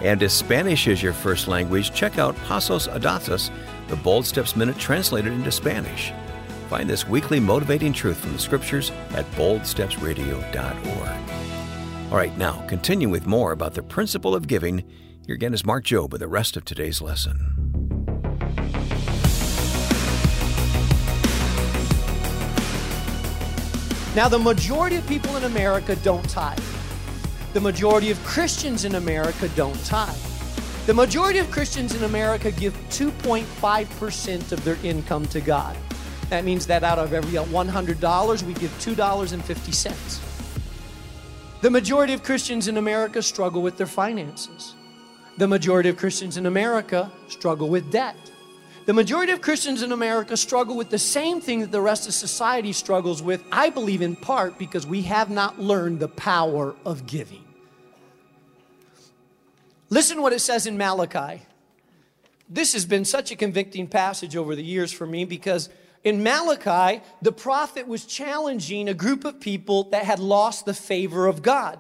And 0.02 0.22
if 0.22 0.32
Spanish 0.32 0.88
is 0.88 1.02
your 1.02 1.14
first 1.14 1.48
language, 1.48 1.94
check 1.94 2.20
out 2.20 2.36
Pasos 2.48 2.88
Audaces, 2.88 3.50
the 3.88 3.96
Bold 3.96 4.26
Steps 4.26 4.56
Minute 4.56 4.78
translated 4.78 5.34
into 5.34 5.52
Spanish. 5.52 6.12
Find 6.70 6.90
this 6.90 7.08
weekly 7.08 7.40
motivating 7.40 7.94
truth 7.94 8.18
from 8.18 8.34
the 8.34 8.40
scriptures 8.40 8.92
at 9.12 9.30
boldstepsradio.org. 9.32 12.12
All 12.12 12.18
right, 12.18 12.38
now, 12.38 12.66
continue 12.68 13.10
with 13.10 13.26
more 13.26 13.52
about 13.52 13.74
the 13.74 13.84
principle 13.84 14.36
of 14.36 14.48
giving. 14.48 14.84
Here 15.26 15.36
again 15.36 15.54
is 15.54 15.66
Mark 15.66 15.86
Jobe 15.86 16.12
with 16.12 16.22
the 16.22 16.28
rest 16.28 16.56
of 16.56 16.66
today's 16.66 17.02
lesson. 17.02 17.65
Now, 24.16 24.30
the 24.30 24.40
majority 24.40 24.96
of 24.96 25.06
people 25.08 25.36
in 25.36 25.44
America 25.44 25.98
don't 25.98 26.24
tithe. 26.30 26.58
The 27.52 27.60
majority 27.60 28.12
of 28.12 28.24
Christians 28.24 28.86
in 28.86 28.96
America 28.96 29.50
don't 29.58 29.76
tithe. 29.84 30.16
The 30.86 30.94
majority 30.94 31.40
of 31.40 31.52
Christians 31.52 31.94
in 31.94 32.04
America 32.06 32.50
give 32.50 32.74
2.5% 32.92 34.52
of 34.54 34.64
their 34.64 34.78
income 34.84 35.26
to 35.26 35.42
God. 35.42 35.76
That 36.30 36.46
means 36.46 36.66
that 36.68 36.86
out 36.86 36.98
of 36.98 37.12
every 37.12 37.34
$100, 37.34 38.44
we 38.44 38.54
give 38.54 38.72
$2.50. 38.80 40.22
The 41.60 41.70
majority 41.70 42.14
of 42.14 42.24
Christians 42.24 42.70
in 42.70 42.78
America 42.78 43.22
struggle 43.22 43.62
with 43.62 43.76
their 43.78 43.86
finances. 43.86 44.76
The 45.38 45.48
majority 45.50 45.90
of 45.90 45.98
Christians 45.98 46.38
in 46.38 46.46
America 46.46 47.12
struggle 47.28 47.68
with 47.68 47.92
debt. 47.92 48.16
The 48.86 48.94
majority 48.94 49.32
of 49.32 49.42
Christians 49.42 49.82
in 49.82 49.92
America 49.92 50.38
struggle 50.38 50.76
with 50.76 50.92
the 50.92 51.00
same 51.00 51.42
thing 51.42 51.62
that 51.62 51.72
the 51.72 51.82
rest 51.82 52.08
of 52.08 52.14
society 52.14 52.72
struggles 52.72 53.22
with, 53.22 53.44
I 53.52 53.72
believe 53.72 54.04
in 54.04 54.16
part 54.16 54.60
because 54.60 54.86
we 54.86 55.02
have 55.04 55.32
not 55.32 55.60
learned 55.60 56.00
the 56.00 56.08
power 56.08 56.76
of 56.86 57.08
giving. 57.08 57.44
Listen 59.90 60.22
what 60.22 60.34
it 60.34 60.40
says 60.40 60.68
in 60.68 60.78
Malachi. 60.78 61.42
This 62.48 62.74
has 62.74 62.86
been 62.86 63.06
such 63.06 63.32
a 63.32 63.36
convicting 63.36 63.88
passage 63.88 64.36
over 64.36 64.56
the 64.56 64.64
years 64.64 64.92
for 64.92 65.08
me 65.08 65.26
because 65.26 65.70
in 66.04 66.22
Malachi, 66.22 67.02
the 67.24 67.32
prophet 67.32 67.88
was 67.88 68.06
challenging 68.06 68.88
a 68.88 68.94
group 68.94 69.26
of 69.26 69.40
people 69.40 69.86
that 69.86 70.06
had 70.06 70.20
lost 70.20 70.66
the 70.66 70.74
favor 70.76 71.26
of 71.26 71.42
God. 71.42 71.80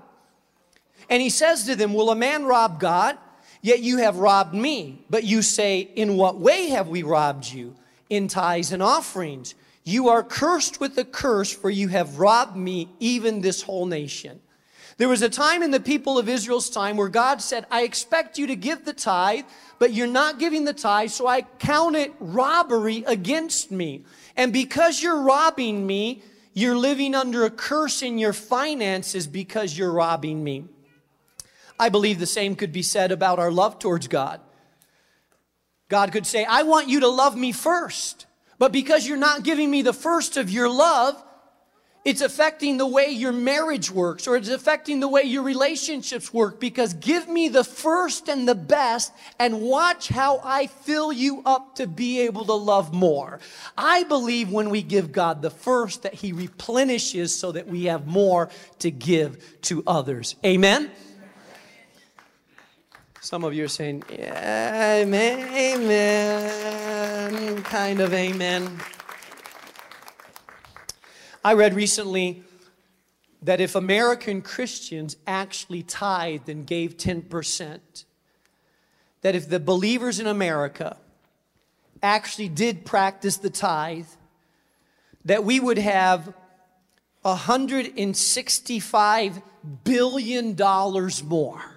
And 1.07 1.21
he 1.21 1.29
says 1.29 1.65
to 1.65 1.75
them, 1.75 1.93
Will 1.93 2.09
a 2.09 2.15
man 2.15 2.45
rob 2.45 2.79
God? 2.79 3.19
Yet 3.65 3.79
you 3.79 3.98
have 3.98 4.17
robbed 4.17 4.53
me. 4.53 5.03
But 5.10 5.24
you 5.24 5.41
say, 5.41 5.89
In 5.95 6.17
what 6.17 6.38
way 6.38 6.69
have 6.69 6.88
we 6.88 7.01
robbed 7.01 7.51
you? 7.51 7.75
In 8.12 8.27
tithes 8.27 8.72
and 8.72 8.84
offerings. 8.84 9.55
You 9.84 10.10
are 10.10 10.22
cursed 10.22 10.79
with 10.79 10.95
a 11.00 11.03
curse, 11.03 11.51
for 11.51 11.72
you 11.72 11.88
have 11.88 12.19
robbed 12.19 12.55
me, 12.55 12.89
even 13.00 13.41
this 13.41 13.63
whole 13.63 13.88
nation. 13.88 14.39
There 14.98 15.10
was 15.10 15.24
a 15.24 15.29
time 15.29 15.63
in 15.63 15.72
the 15.72 15.79
people 15.79 16.19
of 16.19 16.29
Israel's 16.29 16.69
time 16.69 16.95
where 16.95 17.10
God 17.10 17.41
said, 17.41 17.65
I 17.72 17.81
expect 17.81 18.38
you 18.38 18.45
to 18.45 18.55
give 18.55 18.86
the 18.86 18.93
tithe, 18.93 19.45
but 19.79 19.93
you're 19.93 20.05
not 20.05 20.38
giving 20.38 20.65
the 20.65 20.72
tithe, 20.72 21.10
so 21.10 21.25
I 21.25 21.41
count 21.41 21.95
it 21.95 22.13
robbery 22.19 23.03
against 23.07 23.72
me. 23.72 24.05
And 24.38 24.53
because 24.53 25.01
you're 25.01 25.24
robbing 25.24 25.88
me, 25.88 26.22
you're 26.53 26.77
living 26.77 27.15
under 27.15 27.45
a 27.45 27.50
curse 27.50 28.03
in 28.03 28.19
your 28.19 28.34
finances 28.34 29.25
because 29.25 29.75
you're 29.75 29.91
robbing 29.91 30.43
me. 30.43 30.65
I 31.79 31.89
believe 31.89 32.20
the 32.20 32.25
same 32.25 32.55
could 32.55 32.72
be 32.72 32.84
said 32.84 33.12
about 33.12 33.39
our 33.39 33.51
love 33.51 33.79
towards 33.79 34.08
God. 34.08 34.39
God 35.89 36.12
could 36.12 36.25
say, 36.25 36.46
I 36.46 36.63
want 36.63 36.89
you 36.89 37.01
to 37.01 37.08
love 37.08 37.38
me 37.38 37.51
first, 37.51 38.25
but 38.58 38.72
because 38.72 39.08
you're 39.08 39.17
not 39.17 39.44
giving 39.44 39.70
me 39.70 39.82
the 39.82 39.94
first 39.94 40.38
of 40.38 40.50
your 40.50 40.70
love, 40.70 41.22
it's 42.05 42.22
affecting 42.22 42.77
the 42.77 42.86
way 42.86 43.10
your 43.10 43.32
marriage 43.32 43.89
works 43.89 44.27
or 44.27 44.38
it's 44.38 44.48
affecting 44.48 45.00
the 45.00 45.08
way 45.08 45.24
your 45.24 45.41
relationships 45.41 46.32
work 46.32 46.60
because 46.60 46.94
give 46.94 47.27
me 47.27 47.50
the 47.50 47.63
first 47.63 48.29
and 48.29 48.48
the 48.48 48.53
best 48.53 49.12
and 49.39 49.60
watch 49.60 50.08
how 50.08 50.39
I 50.44 50.67
fill 50.67 51.12
you 51.12 51.41
up 51.48 51.75
to 51.77 51.88
be 51.88 52.22
able 52.22 52.46
to 52.46 52.53
love 52.53 52.94
more. 52.94 53.39
I 53.75 54.03
believe 54.03 54.51
when 54.51 54.70
we 54.70 54.84
give 54.84 55.12
God 55.12 55.41
the 55.41 55.50
first 55.50 56.03
that 56.03 56.13
he 56.13 56.32
replenishes 56.32 57.38
so 57.38 57.51
that 57.53 57.67
we 57.67 57.86
have 57.86 58.05
more 58.05 58.50
to 58.79 58.91
give 58.91 59.62
to 59.63 59.84
others. 59.88 60.36
Amen. 60.46 60.91
Some 63.25 63.44
of 63.44 63.53
you 63.55 63.65
are 63.65 63.67
saying, 63.67 64.03
yeah, 64.08 65.01
amen, 65.01 65.82
kind 67.63 68.00
of 68.00 68.13
amen. 68.13 68.79
I 71.44 71.53
read 71.53 71.74
recently 71.74 72.44
that 73.41 73.60
if 73.60 73.74
American 73.74 74.44
Christians 74.44 75.17
actually 75.25 75.82
tithed 75.82 76.50
and 76.50 76.67
gave 76.67 76.98
10%, 76.98 77.79
that 79.22 79.34
if 79.34 79.50
the 79.50 79.60
believers 79.60 80.20
in 80.20 80.27
America 80.27 80.98
actually 82.03 82.50
did 82.50 82.86
practice 82.86 83.38
the 83.38 83.50
tithe, 83.50 84.05
that 85.25 85.44
we 85.44 85.60
would 85.60 85.79
have 85.79 86.32
$165 87.25 89.41
billion 89.84 90.55
more 91.27 91.75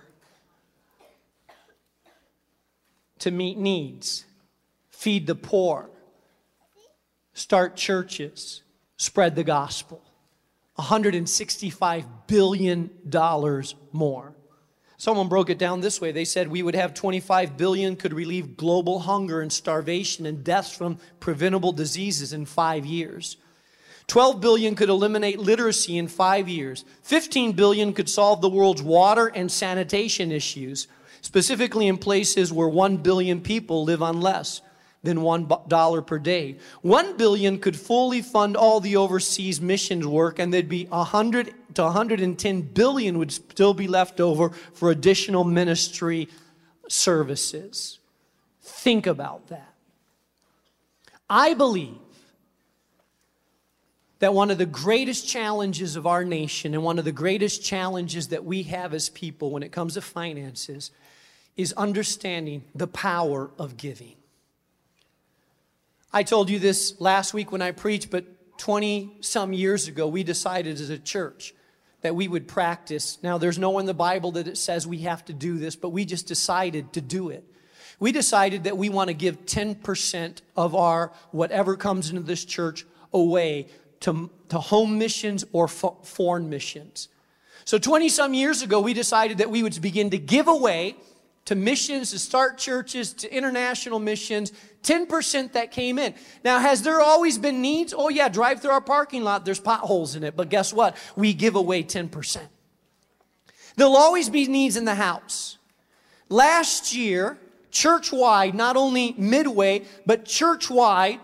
to 3.21 3.31
meet 3.31 3.59
needs, 3.59 4.25
feed 4.91 5.27
the 5.27 5.35
poor, 5.35 5.91
start 7.33 7.77
churches, 7.77 8.63
spread 8.97 9.37
the 9.37 9.45
gospel. 9.45 10.03
$165 10.79 12.05
billion 12.27 12.91
more. 13.93 14.35
Someone 14.97 15.29
broke 15.29 15.51
it 15.51 15.59
down 15.59 15.81
this 15.81 16.01
way. 16.01 16.11
They 16.11 16.25
said 16.25 16.49
we 16.49 16.63
would 16.63 16.75
have 16.75 16.93
25 16.93 17.57
billion 17.57 17.97
could 17.97 18.13
relieve 18.13 18.57
global 18.57 19.01
hunger 19.01 19.41
and 19.41 19.53
starvation 19.53 20.27
and 20.27 20.43
deaths 20.43 20.73
from 20.73 20.99
preventable 21.21 21.73
diseases 21.73 22.33
in 22.33 22.47
5 22.47 22.85
years. 22.85 23.37
12 24.09 24.41
billion 24.41 24.75
could 24.75 24.89
eliminate 24.89 25.39
literacy 25.39 25.99
in 25.99 26.09
5 26.09 26.49
years. 26.49 26.85
15 27.03 27.53
billion 27.53 27.93
could 27.93 28.09
solve 28.09 28.41
the 28.41 28.49
world's 28.49 28.83
water 28.83 29.27
and 29.29 29.53
sanitation 29.53 30.33
issues, 30.33 30.89
specifically 31.21 31.89
in 31.89 31.99
places 31.99 32.53
where 32.53 32.69
1 32.69 32.99
billion 32.99 33.41
people 33.41 33.85
live 33.85 34.03
on 34.03 34.21
less 34.21 34.61
than 35.03 35.19
$1 35.19 36.07
per 36.07 36.19
day. 36.19 36.57
1 36.83 37.17
billion 37.17 37.59
could 37.59 37.77
fully 37.77 38.21
fund 38.21 38.57
all 38.57 38.81
the 38.81 38.97
overseas 38.97 39.61
missions 39.61 40.07
work 40.07 40.39
and 40.39 40.53
there'd 40.53 40.69
be 40.69 40.87
100 40.87 41.55
to 41.75 41.83
110 41.83 42.63
billion 42.63 43.19
would 43.19 43.33
still 43.33 43.75
be 43.75 43.87
left 43.87 44.21
over 44.21 44.51
for 44.75 44.91
additional 44.91 45.45
ministry 45.45 46.29
services. 46.89 48.01
Think 48.63 49.07
about 49.07 49.49
that. 49.49 49.75
I 51.31 51.55
believe 51.55 51.99
that 54.19 54.35
one 54.35 54.51
of 54.51 54.59
the 54.59 54.67
greatest 54.67 55.29
challenges 55.29 55.95
of 55.95 56.07
our 56.07 56.25
nation 56.25 56.75
and 56.75 56.83
one 56.83 56.99
of 56.99 57.05
the 57.05 57.13
greatest 57.13 57.63
challenges 57.63 58.29
that 58.29 58.45
we 58.45 58.65
have 58.65 58.93
as 58.93 59.09
people 59.11 59.51
when 59.51 59.63
it 59.63 59.71
comes 59.71 59.95
to 59.95 60.01
finances 60.01 60.91
is 61.59 61.75
understanding 61.75 62.65
the 62.75 62.87
power 62.87 63.51
of 63.59 63.77
giving. 63.77 64.15
I 66.13 66.23
told 66.23 66.49
you 66.49 66.59
this 66.59 66.99
last 67.01 67.35
week 67.35 67.53
when 67.53 67.61
I 67.61 67.73
preached, 67.73 68.11
but 68.11 68.25
20 68.59 69.19
some 69.21 69.53
years 69.53 69.89
ago, 69.89 70.09
we 70.09 70.23
decided 70.23 70.81
as 70.81 70.89
a 70.89 70.99
church 70.99 71.53
that 72.01 72.15
we 72.15 72.29
would 72.29 72.47
practice. 72.47 73.19
Now, 73.23 73.39
there's 73.39 73.59
no 73.59 73.79
in 73.81 73.87
the 73.87 73.93
Bible 73.93 74.33
that 74.33 74.47
it 74.47 74.57
says 74.57 74.87
we 74.87 74.99
have 74.99 75.25
to 75.27 75.33
do 75.33 75.59
this, 75.59 75.77
but 75.77 75.91
we 75.91 76.05
just 76.05 76.27
decided 76.27 76.93
to 76.93 77.01
do 77.01 77.29
it. 77.29 77.45
We 77.99 78.13
decided 78.13 78.65
that 78.65 78.79
we 78.79 78.89
want 78.89 79.09
to 79.09 79.15
give 79.15 79.45
10% 79.45 80.41
of 80.57 80.75
our 80.77 81.13
whatever 81.33 81.77
comes 81.77 82.09
into 82.09 82.23
this 82.23 82.45
church 82.45 82.87
away 83.13 83.67
to, 84.01 84.31
to 84.51 84.59
home 84.59 84.97
missions 84.97 85.45
or 85.53 85.67
foreign 85.67 86.49
missions. 86.49 87.09
So, 87.65 87.79
20 87.79 88.09
some 88.09 88.33
years 88.33 88.63
ago, 88.63 88.81
we 88.81 88.95
decided 88.95 89.39
that 89.39 89.51
we 89.51 89.65
would 89.65 89.81
begin 89.83 90.11
to 90.11 90.19
give 90.19 90.47
away 90.47 90.97
to 91.49 91.55
missions, 91.55 92.11
to 92.11 92.19
start 92.19 92.59
churches, 92.59 93.15
to 93.15 93.35
international 93.35 93.99
missions, 93.99 94.53
10% 94.83 95.53
that 95.53 95.71
came 95.71 95.99
in. 95.99 96.13
Now, 96.45 96.59
has 96.59 96.83
there 96.83 97.01
always 97.01 97.39
been 97.39 97.63
needs? 97.63 97.95
Oh, 97.97 98.11
yeah, 98.11 98.29
drive 98.29 98.61
through 98.61 98.73
our 98.73 98.83
parking 98.83 99.25
lot, 99.25 99.47
there's 99.47 99.59
potholes 99.59 100.15
in 100.15 100.25
it. 100.25 100.37
But 100.37 100.51
guess 100.51 100.75
what? 100.75 100.95
We 101.17 101.33
give 101.33 101.55
away 101.55 101.85
10%. 101.85 102.43
There'll 103.77 103.97
always 103.97 104.29
be 104.29 104.47
needs 104.47 104.77
in 104.77 104.85
the 104.85 104.95
house. 104.95 105.57
Last 106.29 106.95
year, 106.95 107.39
church 107.71 108.13
wide, 108.13 108.55
not 108.55 108.77
only 108.77 109.15
midway, 109.17 109.87
but 110.05 110.27
church 110.27 110.69
wide, 110.69 111.19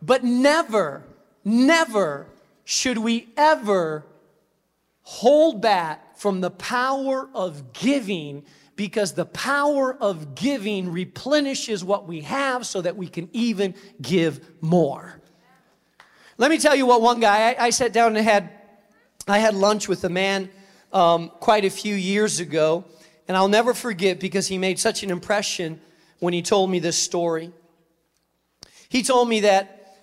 But 0.01 0.25
never, 0.25 1.05
never 1.45 2.27
should 2.65 2.99
we 2.99 3.29
ever 3.37 4.05
hold 5.03 5.61
back 5.61 6.17
from 6.17 6.41
the 6.41 6.51
power 6.51 7.29
of 7.35 7.73
giving 7.73 8.45
because 8.77 9.13
the 9.13 9.27
power 9.27 9.95
of 9.95 10.35
giving 10.35 10.91
replenishes 10.91 11.85
what 11.85 12.09
we 12.09 12.23
have 12.23 12.67
so 12.67 12.81
that 12.81 12.97
we 12.97 13.07
can 13.07 13.29
even 13.33 13.75
give 14.01 14.41
more. 14.61 15.21
Let 16.39 16.51
me 16.51 16.59
tell 16.59 16.75
you 16.75 16.87
what 16.87 17.03
one 17.03 17.21
guy, 17.21 17.51
I, 17.51 17.67
I 17.67 17.71
sat 17.71 17.93
down 17.93 18.17
and 18.17 18.25
had, 18.25 18.51
I 19.29 19.39
had 19.39 19.55
lunch 19.55 19.89
with 19.89 20.05
a 20.05 20.09
man 20.09 20.51
um, 20.93 21.31
quite 21.41 21.65
a 21.65 21.71
few 21.71 21.95
years 21.95 22.41
ago, 22.41 22.85
and 23.29 23.37
I'll 23.37 23.49
never 23.49 23.75
forget 23.75 24.19
because 24.19 24.49
he 24.49 24.59
made 24.59 24.79
such 24.79 25.03
an 25.03 25.11
impression 25.11 25.81
when 26.23 26.33
he 26.33 26.41
told 26.41 26.71
me 26.71 26.79
this 26.79 26.97
story. 26.97 27.51
He 28.89 29.03
told 29.03 29.29
me 29.29 29.41
that 29.41 29.97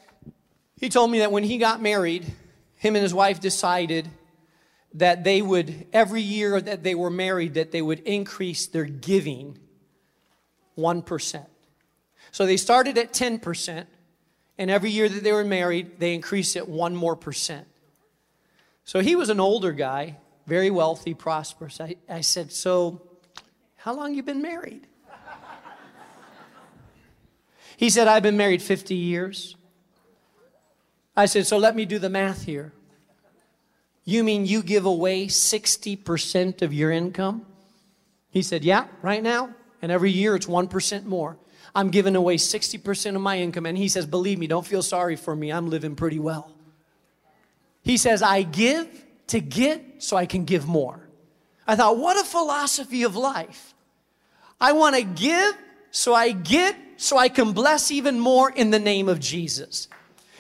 he 0.76 0.90
told 0.90 1.10
me 1.12 1.20
that 1.20 1.32
when 1.32 1.46
he 1.46 1.58
got 1.58 1.82
married, 1.82 2.26
him 2.76 2.98
and 2.98 3.04
his 3.04 3.14
wife 3.14 3.40
decided 3.40 4.10
that 4.96 5.24
they 5.24 5.42
would 5.42 5.88
every 5.94 6.22
year 6.22 6.60
that 6.60 6.84
they 6.84 6.94
were 6.94 7.10
married 7.10 7.54
that 7.54 7.72
they 7.72 7.82
would 7.82 8.00
increase 8.00 8.68
their 8.68 8.84
giving 8.84 9.60
1%. 10.78 11.46
So 12.32 12.46
they 12.46 12.58
started 12.58 12.98
at 12.98 13.14
10% 13.14 13.86
and 14.58 14.70
every 14.70 14.90
year 14.90 15.08
that 15.08 15.24
they 15.24 15.32
were 15.32 15.46
married, 15.46 16.02
they 16.02 16.14
increased 16.14 16.58
it 16.58 16.68
1 16.68 16.98
more 16.98 17.16
percent. 17.16 17.66
So 18.84 19.00
he 19.00 19.16
was 19.16 19.30
an 19.30 19.40
older 19.40 19.72
guy, 19.72 20.18
very 20.48 20.70
wealthy, 20.70 21.14
prosperous. 21.14 21.80
I, 21.80 21.96
I 22.10 22.20
said, 22.20 22.52
"So 22.52 23.08
how 23.78 23.94
long 23.94 24.16
you 24.16 24.24
been 24.24 24.42
married?" 24.42 24.89
He 27.80 27.90
said, 27.90 28.10
I've 28.10 28.24
been 28.24 28.36
married 28.36 28.62
50 28.62 28.94
years. 28.94 29.56
I 31.16 31.28
said, 31.28 31.48
So 31.48 31.58
let 31.58 31.78
me 31.78 31.86
do 31.86 31.98
the 31.98 32.10
math 32.10 32.44
here. 32.44 32.74
You 34.04 34.22
mean 34.22 34.46
you 34.46 34.62
give 34.64 34.86
away 34.86 35.28
60% 35.28 36.62
of 36.62 36.74
your 36.74 36.92
income? 36.92 37.46
He 38.32 38.42
said, 38.42 38.66
Yeah, 38.66 38.88
right 39.02 39.24
now. 39.24 39.56
And 39.82 39.94
every 39.94 40.12
year 40.12 40.36
it's 40.36 40.46
1% 40.46 41.06
more. 41.06 41.38
I'm 41.74 41.90
giving 41.90 42.18
away 42.18 42.36
60% 42.36 43.16
of 43.16 43.22
my 43.22 43.40
income. 43.40 43.66
And 43.66 43.78
he 43.78 43.88
says, 43.88 44.06
Believe 44.06 44.40
me, 44.40 44.48
don't 44.48 44.68
feel 44.68 44.84
sorry 44.84 45.16
for 45.16 45.34
me. 45.34 45.50
I'm 45.50 45.70
living 45.70 45.96
pretty 45.96 46.20
well. 46.20 46.52
He 47.82 47.96
says, 47.96 48.22
I 48.22 48.42
give 48.42 48.90
to 49.28 49.40
get 49.40 50.04
so 50.04 50.18
I 50.18 50.26
can 50.26 50.44
give 50.44 50.68
more. 50.68 51.00
I 51.66 51.78
thought, 51.78 51.98
what 51.98 52.20
a 52.20 52.26
philosophy 52.26 53.04
of 53.04 53.16
life. 53.16 53.74
I 54.60 54.74
want 54.74 54.98
to 54.98 55.04
give 55.04 55.56
so 55.92 56.14
I 56.14 56.32
get 56.32 56.76
so 56.98 57.18
I 57.18 57.30
can 57.30 57.54
bless 57.54 57.92
even 57.92 58.20
more 58.20 58.52
in 58.52 58.72
the 58.72 58.80
name 58.80 59.08
of 59.08 59.20
Jesus. 59.20 59.88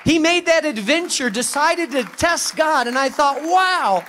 He 0.03 0.19
made 0.19 0.45
that 0.45 0.65
adventure, 0.65 1.29
decided 1.29 1.91
to 1.91 2.03
test 2.03 2.55
God, 2.55 2.87
and 2.87 2.97
I 2.97 3.09
thought, 3.09 3.41
wow. 3.41 4.05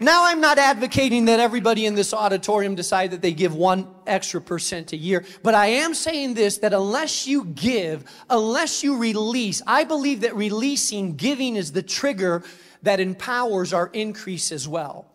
Now, 0.00 0.26
I'm 0.26 0.40
not 0.40 0.58
advocating 0.58 1.24
that 1.24 1.40
everybody 1.40 1.84
in 1.84 1.94
this 1.94 2.14
auditorium 2.14 2.76
decide 2.76 3.10
that 3.10 3.20
they 3.20 3.32
give 3.32 3.54
one 3.54 3.88
extra 4.06 4.40
percent 4.40 4.92
a 4.92 4.96
year, 4.96 5.24
but 5.42 5.54
I 5.54 5.66
am 5.66 5.92
saying 5.92 6.34
this 6.34 6.58
that 6.58 6.72
unless 6.72 7.26
you 7.26 7.46
give, 7.46 8.04
unless 8.30 8.84
you 8.84 8.96
release, 8.96 9.60
I 9.66 9.84
believe 9.84 10.20
that 10.20 10.36
releasing, 10.36 11.16
giving 11.16 11.56
is 11.56 11.72
the 11.72 11.82
trigger 11.82 12.44
that 12.82 13.00
empowers 13.00 13.72
our 13.72 13.88
increase 13.88 14.52
as 14.52 14.68
well. 14.68 15.10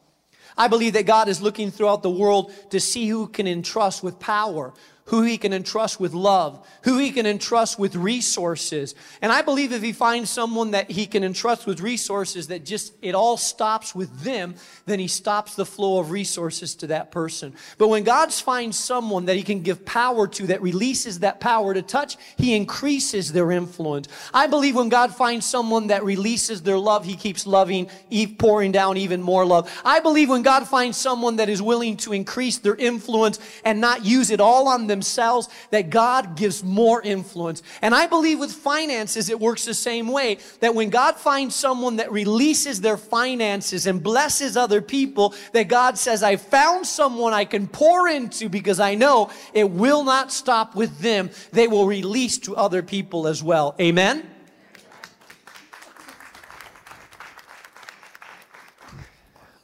I 0.58 0.68
believe 0.68 0.94
that 0.94 1.06
God 1.06 1.28
is 1.28 1.42
looking 1.42 1.72
throughout 1.72 2.04
the 2.04 2.10
world 2.10 2.52
to 2.70 2.80
see 2.80 3.08
who 3.08 3.28
can 3.28 3.48
entrust 3.48 4.04
with 4.04 4.20
power, 4.20 4.74
who 5.06 5.22
he 5.24 5.38
can 5.38 5.52
entrust 5.52 6.00
with 6.00 6.14
love, 6.14 6.66
who 6.84 6.98
he 6.98 7.12
can 7.12 7.26
entrust 7.26 7.78
with 7.78 7.96
resources. 7.96 8.96
And 9.22 9.32
I 9.32 9.42
believe 9.42 9.74
if 9.74 9.82
he 9.82 9.92
finds 9.92 10.30
someone 10.30 10.72
that 10.72 10.90
he 10.90 11.06
can 11.06 11.24
entrust 11.24 11.66
with 11.66 11.82
resources 11.82 12.48
that 12.48 12.64
just 12.64 12.94
it 13.02 13.14
all 13.14 13.36
stops 13.36 13.94
with 13.94 14.22
them, 14.22 14.56
then 14.86 15.00
he 15.00 15.10
stops 15.10 15.56
the 15.56 15.66
flow 15.66 16.00
of 16.00 16.10
resources 16.10 16.76
to 16.76 16.88
that 16.88 17.12
person. 17.12 17.54
But 17.78 17.90
when 17.90 18.04
God 18.04 18.32
finds 18.32 18.80
someone 18.80 19.26
that 19.26 19.36
he 19.36 19.44
can 19.44 19.62
give 19.62 19.84
power 19.84 20.26
to 20.28 20.48
that 20.48 20.62
releases 20.62 21.20
that 21.20 21.42
power 21.42 21.74
to 21.74 21.82
touch, 21.82 22.16
he 22.38 22.56
increases 22.56 23.34
their 23.34 23.52
influence. 23.52 24.08
I 24.34 24.48
believe 24.48 24.76
when 24.76 24.90
God 24.90 25.14
finds 25.14 25.46
someone 25.46 25.88
that 25.88 26.06
releases 26.06 26.62
their 26.62 26.78
love, 26.78 27.04
he 27.04 27.16
keeps 27.16 27.46
loving, 27.46 27.90
pouring 28.38 28.72
down 28.72 28.96
even 28.96 29.22
more 29.22 29.46
love. 29.46 29.70
I 29.84 30.00
believe 30.00 30.30
when 30.30 30.44
God 30.44 30.66
finds 30.66 30.98
someone 30.98 31.36
that 31.38 31.50
is 31.50 31.62
willing 31.62 31.98
to 31.98 32.14
increase 32.14 32.58
their 32.58 32.76
influence 32.76 33.40
and 33.66 33.82
not 33.82 34.06
use 34.06 34.32
it 34.32 34.40
all 34.40 34.70
on 34.70 34.93
themselves 34.94 35.50
that 35.72 35.90
God 35.90 36.38
gives 36.38 36.64
more 36.64 37.02
influence. 37.02 37.64
And 37.82 37.96
I 37.96 38.06
believe 38.06 38.40
with 38.40 38.52
finances, 38.52 39.30
it 39.30 39.40
works 39.40 39.66
the 39.66 39.74
same 39.74 40.08
way 40.08 40.38
that 40.60 40.76
when 40.76 40.92
God 40.92 41.18
finds 41.18 41.56
someone 41.56 41.96
that 41.96 42.12
releases 42.12 42.80
their 42.80 42.98
finances 42.98 43.88
and 43.88 44.04
blesses 44.04 44.56
other 44.56 44.82
people, 44.82 45.34
that 45.54 45.68
God 45.68 45.98
says, 45.98 46.22
I 46.22 46.36
found 46.36 46.86
someone 46.86 47.34
I 47.34 47.46
can 47.46 47.68
pour 47.68 48.08
into 48.08 48.50
because 48.50 48.80
I 48.80 48.94
know 48.94 49.32
it 49.54 49.70
will 49.70 50.04
not 50.04 50.32
stop 50.32 50.76
with 50.76 51.00
them. 51.00 51.32
They 51.52 51.68
will 51.68 51.88
release 51.88 52.38
to 52.40 52.56
other 52.56 52.84
people 52.84 53.28
as 53.28 53.42
well. 53.42 53.76
Amen? 53.82 54.30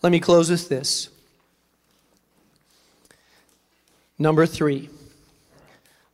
Let 0.01 0.11
me 0.11 0.19
close 0.19 0.49
with 0.49 0.69
this. 0.69 1.09
Number 4.17 4.45
three, 4.45 4.89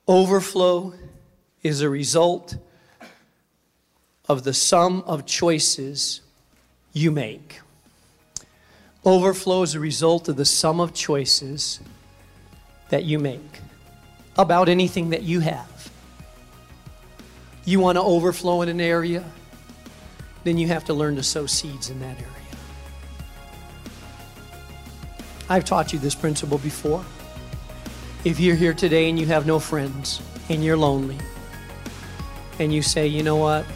overflow 0.08 0.94
is 1.64 1.82
a 1.82 1.90
result 1.90 2.58
of 4.28 4.44
the 4.44 4.54
sum 4.54 5.04
of 5.06 5.26
choices 5.26 6.22
you 6.94 7.12
make. 7.12 7.60
Overflow 9.04 9.62
is 9.62 9.76
a 9.76 9.80
result 9.80 10.30
of 10.30 10.36
the 10.36 10.46
sum 10.46 10.80
of 10.80 10.94
choices 10.94 11.80
that 12.90 13.04
you 13.04 13.20
make 13.20 13.62
about 14.38 14.70
anything 14.70 15.10
that 15.12 15.24
you 15.24 15.40
have. 15.40 15.92
You 17.66 17.80
want 17.80 17.98
to 17.98 18.02
overflow 18.02 18.62
in 18.62 18.70
an 18.70 18.82
area, 18.82 19.24
then 20.44 20.58
you 20.58 20.68
have 20.68 20.86
to 20.86 20.94
learn 20.94 21.16
to 21.16 21.24
sow 21.24 21.46
seeds 21.46 21.90
in 21.90 22.00
that 22.00 22.18
area. 22.18 22.32
I've 25.50 25.66
taught 25.66 25.94
you 25.94 26.00
this 26.00 26.16
principle 26.16 26.58
before. 26.58 27.04
If 28.26 28.40
you're 28.40 28.56
here 28.56 28.74
today 28.74 29.08
and 29.08 29.20
you 29.20 29.28
have 29.28 29.46
no 29.46 29.60
friends 29.60 30.20
and 30.50 30.64
you're 30.64 30.76
lonely, 30.76 31.20
and 32.58 32.74
you 32.74 32.82
say, 32.82 33.06
you 33.06 33.22
know 33.22 33.36
what, 33.36 33.68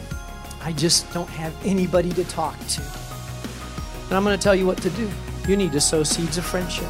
I 0.60 0.72
just 0.72 1.08
don't 1.14 1.28
have 1.28 1.54
anybody 1.64 2.10
to 2.14 2.24
talk 2.24 2.58
to. 2.58 2.82
And 2.82 4.12
I'm 4.12 4.24
going 4.24 4.36
to 4.36 4.42
tell 4.42 4.56
you 4.56 4.66
what 4.66 4.78
to 4.78 4.90
do. 4.90 5.08
You 5.46 5.56
need 5.56 5.70
to 5.70 5.80
sow 5.80 6.02
seeds 6.02 6.36
of 6.36 6.44
friendship. 6.44 6.88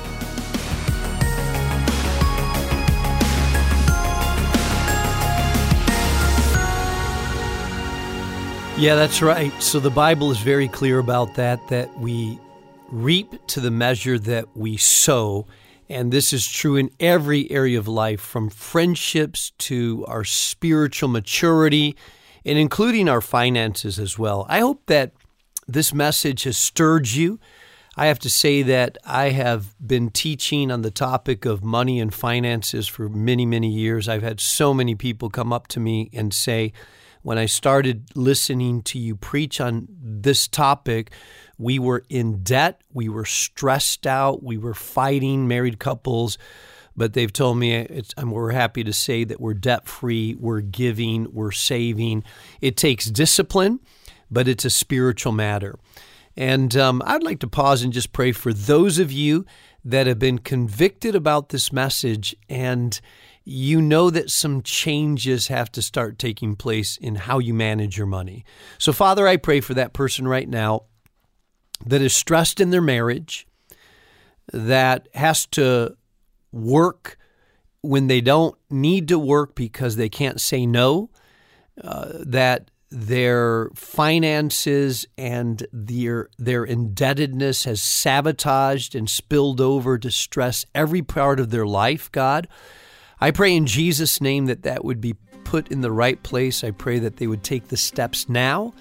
Yeah, 8.79 8.95
that's 8.95 9.21
right. 9.21 9.53
So 9.63 9.81
the 9.81 9.91
Bible 9.91 10.31
is 10.31 10.39
very 10.39 10.69
clear 10.69 10.99
about 10.99 11.35
that, 11.35 11.69
that 11.69 11.99
we 11.99 12.39
reap 12.89 13.47
to 13.49 13.61
the 13.61 13.71
measure 13.71 14.19
that 14.19 14.57
we 14.57 14.79
sow. 14.79 15.47
And 15.91 16.13
this 16.13 16.33
is 16.33 16.49
true 16.49 16.77
in 16.77 16.91
every 17.01 17.51
area 17.51 17.77
of 17.77 17.89
life, 17.89 18.21
from 18.21 18.49
friendships 18.49 19.51
to 19.59 20.05
our 20.07 20.23
spiritual 20.23 21.09
maturity, 21.09 21.97
and 22.45 22.57
including 22.57 23.09
our 23.09 23.21
finances 23.21 23.99
as 23.99 24.17
well. 24.17 24.47
I 24.49 24.61
hope 24.61 24.87
that 24.87 25.11
this 25.67 25.93
message 25.93 26.45
has 26.45 26.57
stirred 26.57 27.11
you. 27.11 27.41
I 27.97 28.07
have 28.07 28.21
to 28.21 28.31
say 28.31 28.63
that 28.63 28.99
I 29.05 29.31
have 29.31 29.75
been 29.85 30.11
teaching 30.11 30.71
on 30.71 30.83
the 30.83 30.93
topic 30.93 31.45
of 31.45 31.65
money 31.65 31.99
and 31.99 32.15
finances 32.15 32.87
for 32.87 33.09
many, 33.09 33.45
many 33.45 33.69
years. 33.69 34.09
I've 34.09 34.23
had 34.23 34.39
so 34.39 34.73
many 34.73 34.95
people 34.95 35.29
come 35.29 35.53
up 35.53 35.67
to 35.69 35.81
me 35.81 36.09
and 36.13 36.33
say, 36.33 36.73
when 37.23 37.39
I 37.39 37.47
started 37.47 38.11
listening 38.15 38.83
to 38.83 38.99
you 38.99 39.17
preach 39.17 39.61
on 39.61 39.89
this 40.01 40.49
topic, 40.49 41.13
we 41.59 41.79
were 41.79 42.05
in 42.09 42.43
debt, 42.43 42.81
we 42.93 43.09
were 43.09 43.25
stressed 43.25 44.07
out, 44.07 44.43
we 44.43 44.57
were 44.57 44.75
fighting 44.75 45.47
married 45.47 45.79
couples. 45.79 46.39
But 46.97 47.13
they've 47.13 47.33
told 47.33 47.59
me 47.59 48.05
we're 48.23 48.51
happy 48.51 48.85
to 48.85 48.93
say 48.93 49.25
that 49.25 49.41
we're 49.41 49.55
debt 49.55 49.87
free, 49.87 50.35
we're 50.39 50.61
giving, 50.61 51.33
we're 51.33 51.53
saving. 51.53 52.25
It 52.61 52.77
takes 52.77 53.07
discipline, 53.07 53.81
but 54.31 54.49
it's 54.49 54.65
a 54.65 54.71
spiritual 54.71 55.33
matter. 55.33 55.79
And 56.37 56.77
um, 56.77 57.03
I'd 57.07 57.23
like 57.23 57.41
to 57.41 57.49
pause 57.49 57.83
and 57.83 57.93
just 57.93 58.13
pray 58.13 58.33
for 58.33 58.53
those 58.53 58.99
of 58.99 59.13
you 59.13 59.45
that 59.85 60.07
have 60.07 60.19
been 60.19 60.39
convicted 60.39 61.15
about 61.15 61.51
this 61.51 61.73
message 61.73 62.35
and 62.49 63.01
you 63.51 63.83
know 63.83 64.11
that 64.11 64.31
some 64.31 64.63
changes 64.63 65.49
have 65.49 65.73
to 65.73 65.83
start 65.83 66.21
taking 66.21 66.55
place 66.55 66.97
in 66.97 67.17
how 67.17 67.41
you 67.41 67.53
manage 67.53 67.99
your 67.99 68.07
money. 68.07 68.45
So, 68.79 68.93
Father, 68.93 69.27
I 69.27 69.37
pray 69.39 69.61
for 69.61 69.75
that 69.75 69.93
person 69.93 70.29
right 70.29 70.49
now 70.49 70.85
that 71.85 72.01
is 72.01 72.15
stressed 72.15 72.61
in 72.61 72.71
their 72.71 72.81
marriage, 72.81 73.49
that 74.53 75.09
has 75.15 75.47
to 75.47 75.97
work 76.53 77.19
when 77.81 78.07
they 78.07 78.21
don't 78.21 78.57
need 78.71 79.09
to 79.09 79.19
work 79.19 79.57
because 79.57 79.97
they 79.97 80.09
can't 80.09 80.41
say 80.41 80.65
no, 80.65 81.11
uh, 81.83 82.13
that 82.21 82.71
their 82.93 83.71
finances 83.75 85.07
and 85.19 85.67
their 85.73 86.29
their 86.39 86.65
indebtedness 86.65 87.65
has 87.65 87.83
sabotaged 87.83 88.95
and 88.95 89.11
spilled 89.11 89.61
over 89.61 89.99
to 89.99 90.11
stress 90.11 90.65
every 90.73 91.03
part 91.03 91.39
of 91.39 91.51
their 91.51 91.67
life 91.67 92.11
god 92.11 92.49
i 93.21 93.31
pray 93.31 93.55
in 93.55 93.67
jesus 93.67 94.21
name 94.21 94.47
that 94.47 94.63
that 94.63 94.85
would 94.85 95.01
be 95.01 95.15
put 95.45 95.69
in 95.69 95.81
the 95.81 95.93
right 95.93 96.23
place 96.23 96.63
i 96.65 96.71
pray 96.71 96.99
that 96.99 97.17
they 97.17 97.27
would 97.27 97.43
take 97.43 97.69
the 97.69 97.77
steps 97.77 98.29
now 98.29 98.73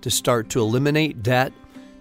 to 0.00 0.10
start 0.10 0.48
to 0.48 0.60
eliminate 0.60 1.22
debt 1.22 1.52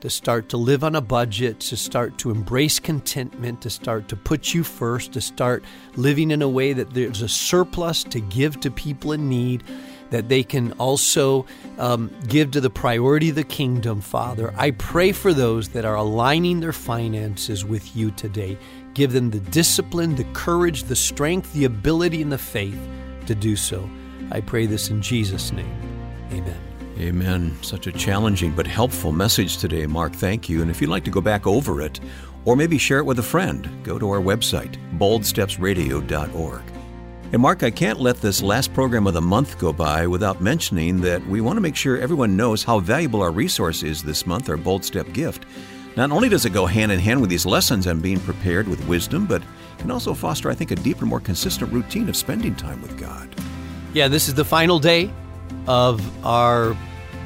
to 0.02 0.10
start 0.10 0.50
to 0.50 0.58
live 0.58 0.84
on 0.84 0.96
a 0.96 1.02
budget, 1.02 1.60
to 1.60 1.78
start 1.78 2.18
to 2.18 2.32
embrace 2.32 2.80
contentment, 2.80 3.62
to 3.62 3.70
start 3.70 4.08
to 4.10 4.16
put 4.16 4.54
you 4.54 4.64
first, 4.64 5.14
to 5.14 5.22
start 5.22 5.64
living 5.96 6.32
in 6.32 6.42
a 6.42 6.50
way 6.50 6.74
that 6.74 6.94
there's 6.94 7.22
a 7.22 7.30
surplus 7.30 8.04
to 8.04 8.20
give 8.20 8.60
to 8.60 8.72
people 8.72 9.12
in 9.12 9.30
need, 9.30 9.64
that 10.10 10.28
they 10.28 10.44
can 10.44 10.72
also 10.74 11.46
um, 11.78 12.14
give 12.28 12.52
to 12.52 12.60
the 12.60 12.70
priority 12.70 13.30
of 13.30 13.36
the 13.36 13.44
kingdom, 13.44 14.02
Father. 14.02 14.54
I 14.58 14.72
pray 14.72 15.12
for 15.12 15.34
those 15.34 15.70
that 15.70 15.86
are 15.86 15.96
aligning 15.96 16.60
their 16.60 16.74
finances 16.74 17.64
with 17.64 17.96
you 17.96 18.10
today. 18.12 18.58
Give 18.94 19.12
them 19.12 19.30
the 19.30 19.40
discipline, 19.40 20.16
the 20.16 20.26
courage, 20.34 20.84
the 20.84 20.96
strength, 20.96 21.54
the 21.54 21.66
ability, 21.66 22.22
and 22.22 22.32
the 22.32 22.38
faith 22.38 22.80
to 23.28 23.36
do 23.36 23.56
so. 23.56 23.90
I 24.32 24.42
pray 24.42 24.66
this 24.66 24.90
in 24.90 25.02
Jesus' 25.02 25.52
name. 25.52 25.76
Amen. 26.32 26.60
Amen. 27.00 27.58
Such 27.62 27.88
a 27.88 27.92
challenging 27.92 28.52
but 28.52 28.68
helpful 28.68 29.12
message 29.12 29.58
today, 29.58 29.88
Mark. 29.88 30.14
Thank 30.14 30.50
you. 30.50 30.62
And 30.62 30.70
if 30.70 30.82
you'd 30.82 30.90
like 30.90 31.06
to 31.06 31.12
go 31.12 31.22
back 31.22 31.48
over 31.48 31.82
it, 31.82 32.00
or 32.46 32.56
maybe 32.56 32.78
share 32.78 33.00
it 33.00 33.06
with 33.06 33.20
a 33.20 33.24
friend, 33.24 33.70
go 33.84 33.98
to 33.98 34.10
our 34.10 34.20
website, 34.20 34.76
boldstepsradio.org. 34.98 36.62
And 37.34 37.42
Mark, 37.42 37.64
I 37.64 37.72
can't 37.72 38.02
let 38.02 38.18
this 38.18 38.42
last 38.42 38.74
program 38.74 39.08
of 39.08 39.14
the 39.14 39.22
month 39.22 39.58
go 39.58 39.72
by 39.72 40.06
without 40.06 40.42
mentioning 40.42 41.00
that 41.02 41.26
we 41.28 41.40
want 41.40 41.56
to 41.56 41.62
make 41.62 41.78
sure 41.78 41.98
everyone 41.98 42.36
knows 42.36 42.62
how 42.62 42.80
valuable 42.80 43.22
our 43.22 43.32
resource 43.32 43.84
is 43.84 44.04
this 44.04 44.26
month, 44.26 44.50
our 44.50 44.58
Bold 44.58 44.84
Step 44.84 45.12
gift. 45.14 45.46
Not 45.96 46.12
only 46.12 46.30
does 46.30 46.46
it 46.46 46.52
go 46.52 46.66
hand 46.66 46.92
in 46.92 47.00
hand 47.00 47.20
with 47.20 47.30
these 47.30 47.46
lessons 47.46 47.86
on 47.86 48.00
being 48.00 48.20
prepared 48.22 48.68
with 48.68 48.86
wisdom, 48.88 49.26
but 49.26 49.42
can 49.78 49.92
also 49.92 50.14
foster, 50.14 50.50
I 50.50 50.56
think, 50.56 50.72
a 50.72 50.76
deeper, 50.76 51.06
more 51.06 51.20
consistent 51.20 51.72
routine 51.74 52.08
of 52.08 52.16
spending 52.16 52.56
time 52.56 52.82
with 52.82 52.98
God. 52.98 53.34
Yeah, 53.94 54.08
this 54.08 54.28
is 54.28 54.36
the 54.36 54.46
final 54.46 54.80
day 54.80 55.12
of 55.68 56.26
our 56.26 56.78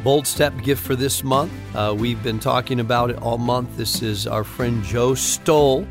Bold 0.03 0.25
Step 0.25 0.53
gift 0.63 0.83
for 0.83 0.95
this 0.95 1.23
month. 1.23 1.51
Uh, 1.75 1.95
we've 1.97 2.21
been 2.23 2.39
talking 2.39 2.79
about 2.79 3.09
it 3.09 3.17
all 3.17 3.37
month. 3.37 3.75
This 3.77 4.01
is 4.01 4.25
our 4.25 4.43
friend 4.43 4.83
Joe 4.83 5.13
Stowell. 5.15 5.85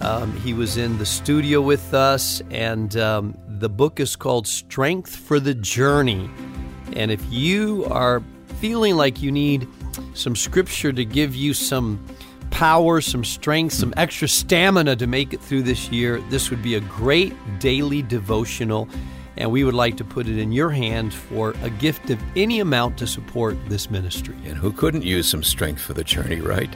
Um, 0.00 0.32
he 0.38 0.52
was 0.52 0.76
in 0.76 0.98
the 0.98 1.06
studio 1.06 1.60
with 1.60 1.94
us, 1.94 2.42
and 2.50 2.96
um, 2.96 3.38
the 3.46 3.68
book 3.68 4.00
is 4.00 4.16
called 4.16 4.46
Strength 4.46 5.14
for 5.14 5.38
the 5.38 5.54
Journey. 5.54 6.28
And 6.94 7.10
if 7.10 7.24
you 7.30 7.86
are 7.90 8.22
feeling 8.58 8.96
like 8.96 9.22
you 9.22 9.30
need 9.30 9.68
some 10.14 10.36
scripture 10.36 10.92
to 10.92 11.04
give 11.04 11.34
you 11.34 11.54
some 11.54 12.04
power, 12.50 13.00
some 13.00 13.24
strength, 13.24 13.74
some 13.74 13.94
extra 13.96 14.28
stamina 14.28 14.94
to 14.96 15.06
make 15.06 15.32
it 15.32 15.40
through 15.40 15.62
this 15.62 15.90
year, 15.90 16.20
this 16.28 16.50
would 16.50 16.62
be 16.62 16.74
a 16.74 16.80
great 16.80 17.34
daily 17.58 18.02
devotional 18.02 18.88
and 19.36 19.50
we 19.50 19.64
would 19.64 19.74
like 19.74 19.96
to 19.96 20.04
put 20.04 20.28
it 20.28 20.38
in 20.38 20.52
your 20.52 20.70
hands 20.70 21.14
for 21.14 21.54
a 21.62 21.70
gift 21.70 22.10
of 22.10 22.20
any 22.36 22.60
amount 22.60 22.98
to 22.98 23.06
support 23.06 23.56
this 23.68 23.90
ministry. 23.90 24.36
And 24.44 24.56
who 24.56 24.72
couldn't 24.72 25.04
use 25.04 25.28
some 25.28 25.42
strength 25.42 25.80
for 25.80 25.94
the 25.94 26.04
journey, 26.04 26.40
right? 26.40 26.68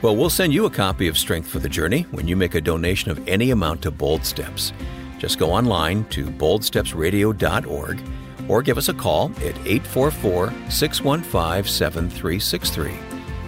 Well, 0.00 0.14
we'll 0.14 0.30
send 0.30 0.54
you 0.54 0.64
a 0.64 0.70
copy 0.70 1.08
of 1.08 1.18
Strength 1.18 1.48
for 1.48 1.58
the 1.58 1.68
Journey 1.68 2.02
when 2.12 2.28
you 2.28 2.36
make 2.36 2.54
a 2.54 2.60
donation 2.60 3.10
of 3.10 3.26
any 3.26 3.50
amount 3.50 3.82
to 3.82 3.90
Bold 3.90 4.24
Steps. 4.24 4.72
Just 5.18 5.38
go 5.38 5.50
online 5.50 6.04
to 6.10 6.26
boldstepsradio.org 6.26 8.00
or 8.48 8.62
give 8.62 8.78
us 8.78 8.88
a 8.88 8.94
call 8.94 9.30
at 9.36 9.56
844 9.66 10.52
615 10.68 11.64
7363. 11.64 12.94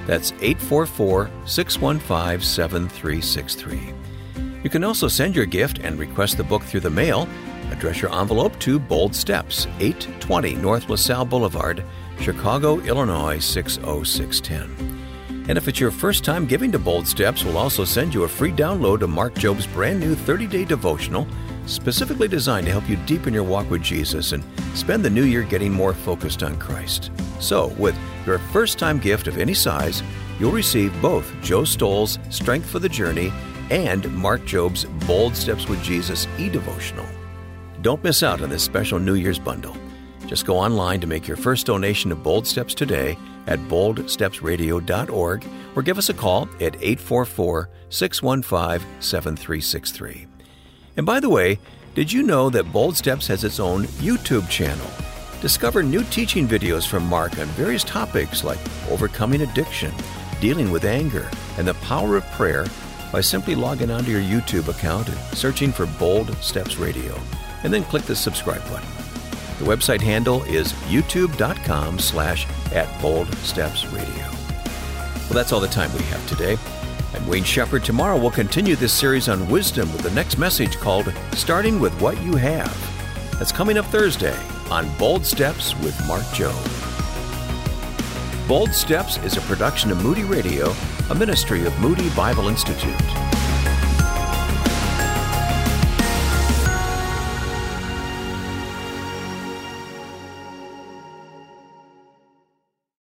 That's 0.06 0.32
844 0.32 1.30
615 1.46 2.40
7363. 2.40 3.94
You 4.62 4.70
can 4.70 4.84
also 4.84 5.08
send 5.08 5.36
your 5.36 5.46
gift 5.46 5.78
and 5.78 5.98
request 5.98 6.36
the 6.36 6.44
book 6.44 6.62
through 6.62 6.80
the 6.80 6.90
mail 6.90 7.28
Address 7.70 8.00
your 8.00 8.14
envelope 8.14 8.58
to 8.60 8.78
Bold 8.78 9.14
Steps, 9.14 9.66
820 9.80 10.54
North 10.54 10.88
LaSalle 10.88 11.24
Boulevard, 11.24 11.82
Chicago, 12.20 12.78
Illinois 12.80 13.38
60610. 13.38 15.44
And 15.48 15.58
if 15.58 15.68
it's 15.68 15.80
your 15.80 15.90
first 15.90 16.24
time 16.24 16.46
giving 16.46 16.72
to 16.72 16.78
Bold 16.78 17.06
Steps, 17.06 17.44
we'll 17.44 17.58
also 17.58 17.84
send 17.84 18.14
you 18.14 18.24
a 18.24 18.28
free 18.28 18.52
download 18.52 19.02
of 19.02 19.10
Mark 19.10 19.34
Jobe's 19.34 19.66
brand 19.66 20.00
new 20.00 20.14
30 20.14 20.46
day 20.46 20.64
devotional 20.64 21.26
specifically 21.66 22.28
designed 22.28 22.66
to 22.66 22.72
help 22.72 22.88
you 22.88 22.96
deepen 23.06 23.34
your 23.34 23.42
walk 23.44 23.70
with 23.70 23.82
Jesus 23.82 24.32
and 24.32 24.42
spend 24.74 25.04
the 25.04 25.10
new 25.10 25.24
year 25.24 25.42
getting 25.42 25.72
more 25.72 25.92
focused 25.92 26.42
on 26.42 26.56
Christ. 26.58 27.10
So, 27.40 27.68
with 27.78 27.96
your 28.24 28.38
first 28.38 28.78
time 28.78 28.98
gift 28.98 29.26
of 29.26 29.38
any 29.38 29.54
size, 29.54 30.02
you'll 30.38 30.52
receive 30.52 31.00
both 31.02 31.32
Joe 31.42 31.64
Stowell's 31.64 32.18
Strength 32.30 32.70
for 32.70 32.78
the 32.78 32.88
Journey 32.88 33.32
and 33.70 34.12
Mark 34.14 34.44
Jobe's 34.44 34.84
Bold 35.06 35.36
Steps 35.36 35.68
with 35.68 35.82
Jesus 35.82 36.26
e 36.38 36.48
devotional. 36.48 37.06
Don't 37.82 38.02
miss 38.02 38.22
out 38.22 38.40
on 38.40 38.50
this 38.50 38.62
special 38.62 38.98
New 38.98 39.14
Year's 39.14 39.38
bundle. 39.38 39.76
Just 40.26 40.44
go 40.44 40.58
online 40.58 41.00
to 41.00 41.06
make 41.06 41.28
your 41.28 41.36
first 41.36 41.66
donation 41.66 42.10
to 42.10 42.16
Bold 42.16 42.46
Steps 42.46 42.74
today 42.74 43.16
at 43.46 43.60
boldstepsradio.org 43.60 45.46
or 45.76 45.82
give 45.82 45.98
us 45.98 46.08
a 46.08 46.14
call 46.14 46.48
at 46.60 46.74
844 46.82 47.70
615 47.90 49.00
7363. 49.00 50.35
And 50.96 51.04
by 51.04 51.20
the 51.20 51.28
way, 51.28 51.58
did 51.94 52.12
you 52.12 52.22
know 52.22 52.50
that 52.50 52.72
Bold 52.72 52.96
Steps 52.96 53.26
has 53.26 53.44
its 53.44 53.60
own 53.60 53.84
YouTube 54.02 54.48
channel? 54.48 54.86
Discover 55.40 55.82
new 55.82 56.02
teaching 56.04 56.48
videos 56.48 56.86
from 56.86 57.04
Mark 57.06 57.38
on 57.38 57.46
various 57.48 57.84
topics 57.84 58.44
like 58.44 58.58
overcoming 58.90 59.42
addiction, 59.42 59.92
dealing 60.40 60.70
with 60.70 60.84
anger, 60.84 61.30
and 61.58 61.68
the 61.68 61.74
power 61.74 62.16
of 62.16 62.24
prayer 62.32 62.66
by 63.12 63.20
simply 63.20 63.54
logging 63.54 63.90
onto 63.90 64.10
your 64.10 64.20
YouTube 64.20 64.68
account 64.68 65.08
and 65.08 65.18
searching 65.36 65.72
for 65.72 65.86
Bold 65.98 66.34
Steps 66.38 66.76
Radio, 66.76 67.18
and 67.62 67.72
then 67.72 67.84
click 67.84 68.02
the 68.04 68.16
subscribe 68.16 68.62
button. 68.64 68.88
The 69.58 69.64
website 69.64 70.00
handle 70.00 70.42
is 70.44 70.72
youtube.com 70.90 71.98
slash 71.98 72.46
at 72.72 73.00
Bold 73.00 73.32
Steps 73.36 73.86
Radio. 73.86 74.24
Well, 75.26 75.34
that's 75.34 75.52
all 75.52 75.60
the 75.60 75.68
time 75.68 75.92
we 75.94 76.02
have 76.04 76.26
today. 76.28 76.56
Wayne 77.26 77.44
Shepherd. 77.44 77.84
Tomorrow 77.84 78.16
we'll 78.16 78.30
continue 78.30 78.76
this 78.76 78.92
series 78.92 79.28
on 79.28 79.48
wisdom 79.48 79.92
with 79.92 80.02
the 80.02 80.10
next 80.10 80.38
message 80.38 80.76
called 80.76 81.12
Starting 81.32 81.80
with 81.80 81.92
What 82.00 82.20
You 82.22 82.36
Have. 82.36 82.72
That's 83.38 83.52
coming 83.52 83.78
up 83.78 83.86
Thursday 83.86 84.36
on 84.70 84.88
Bold 84.96 85.24
Steps 85.24 85.74
with 85.80 85.96
Mark 86.06 86.22
Jobe. 86.32 86.56
Bold 88.48 88.72
Steps 88.72 89.18
is 89.18 89.36
a 89.36 89.40
production 89.42 89.90
of 89.90 90.02
Moody 90.02 90.24
Radio, 90.24 90.72
a 91.10 91.14
ministry 91.14 91.66
of 91.66 91.78
Moody 91.80 92.08
Bible 92.10 92.48
Institute. 92.48 93.25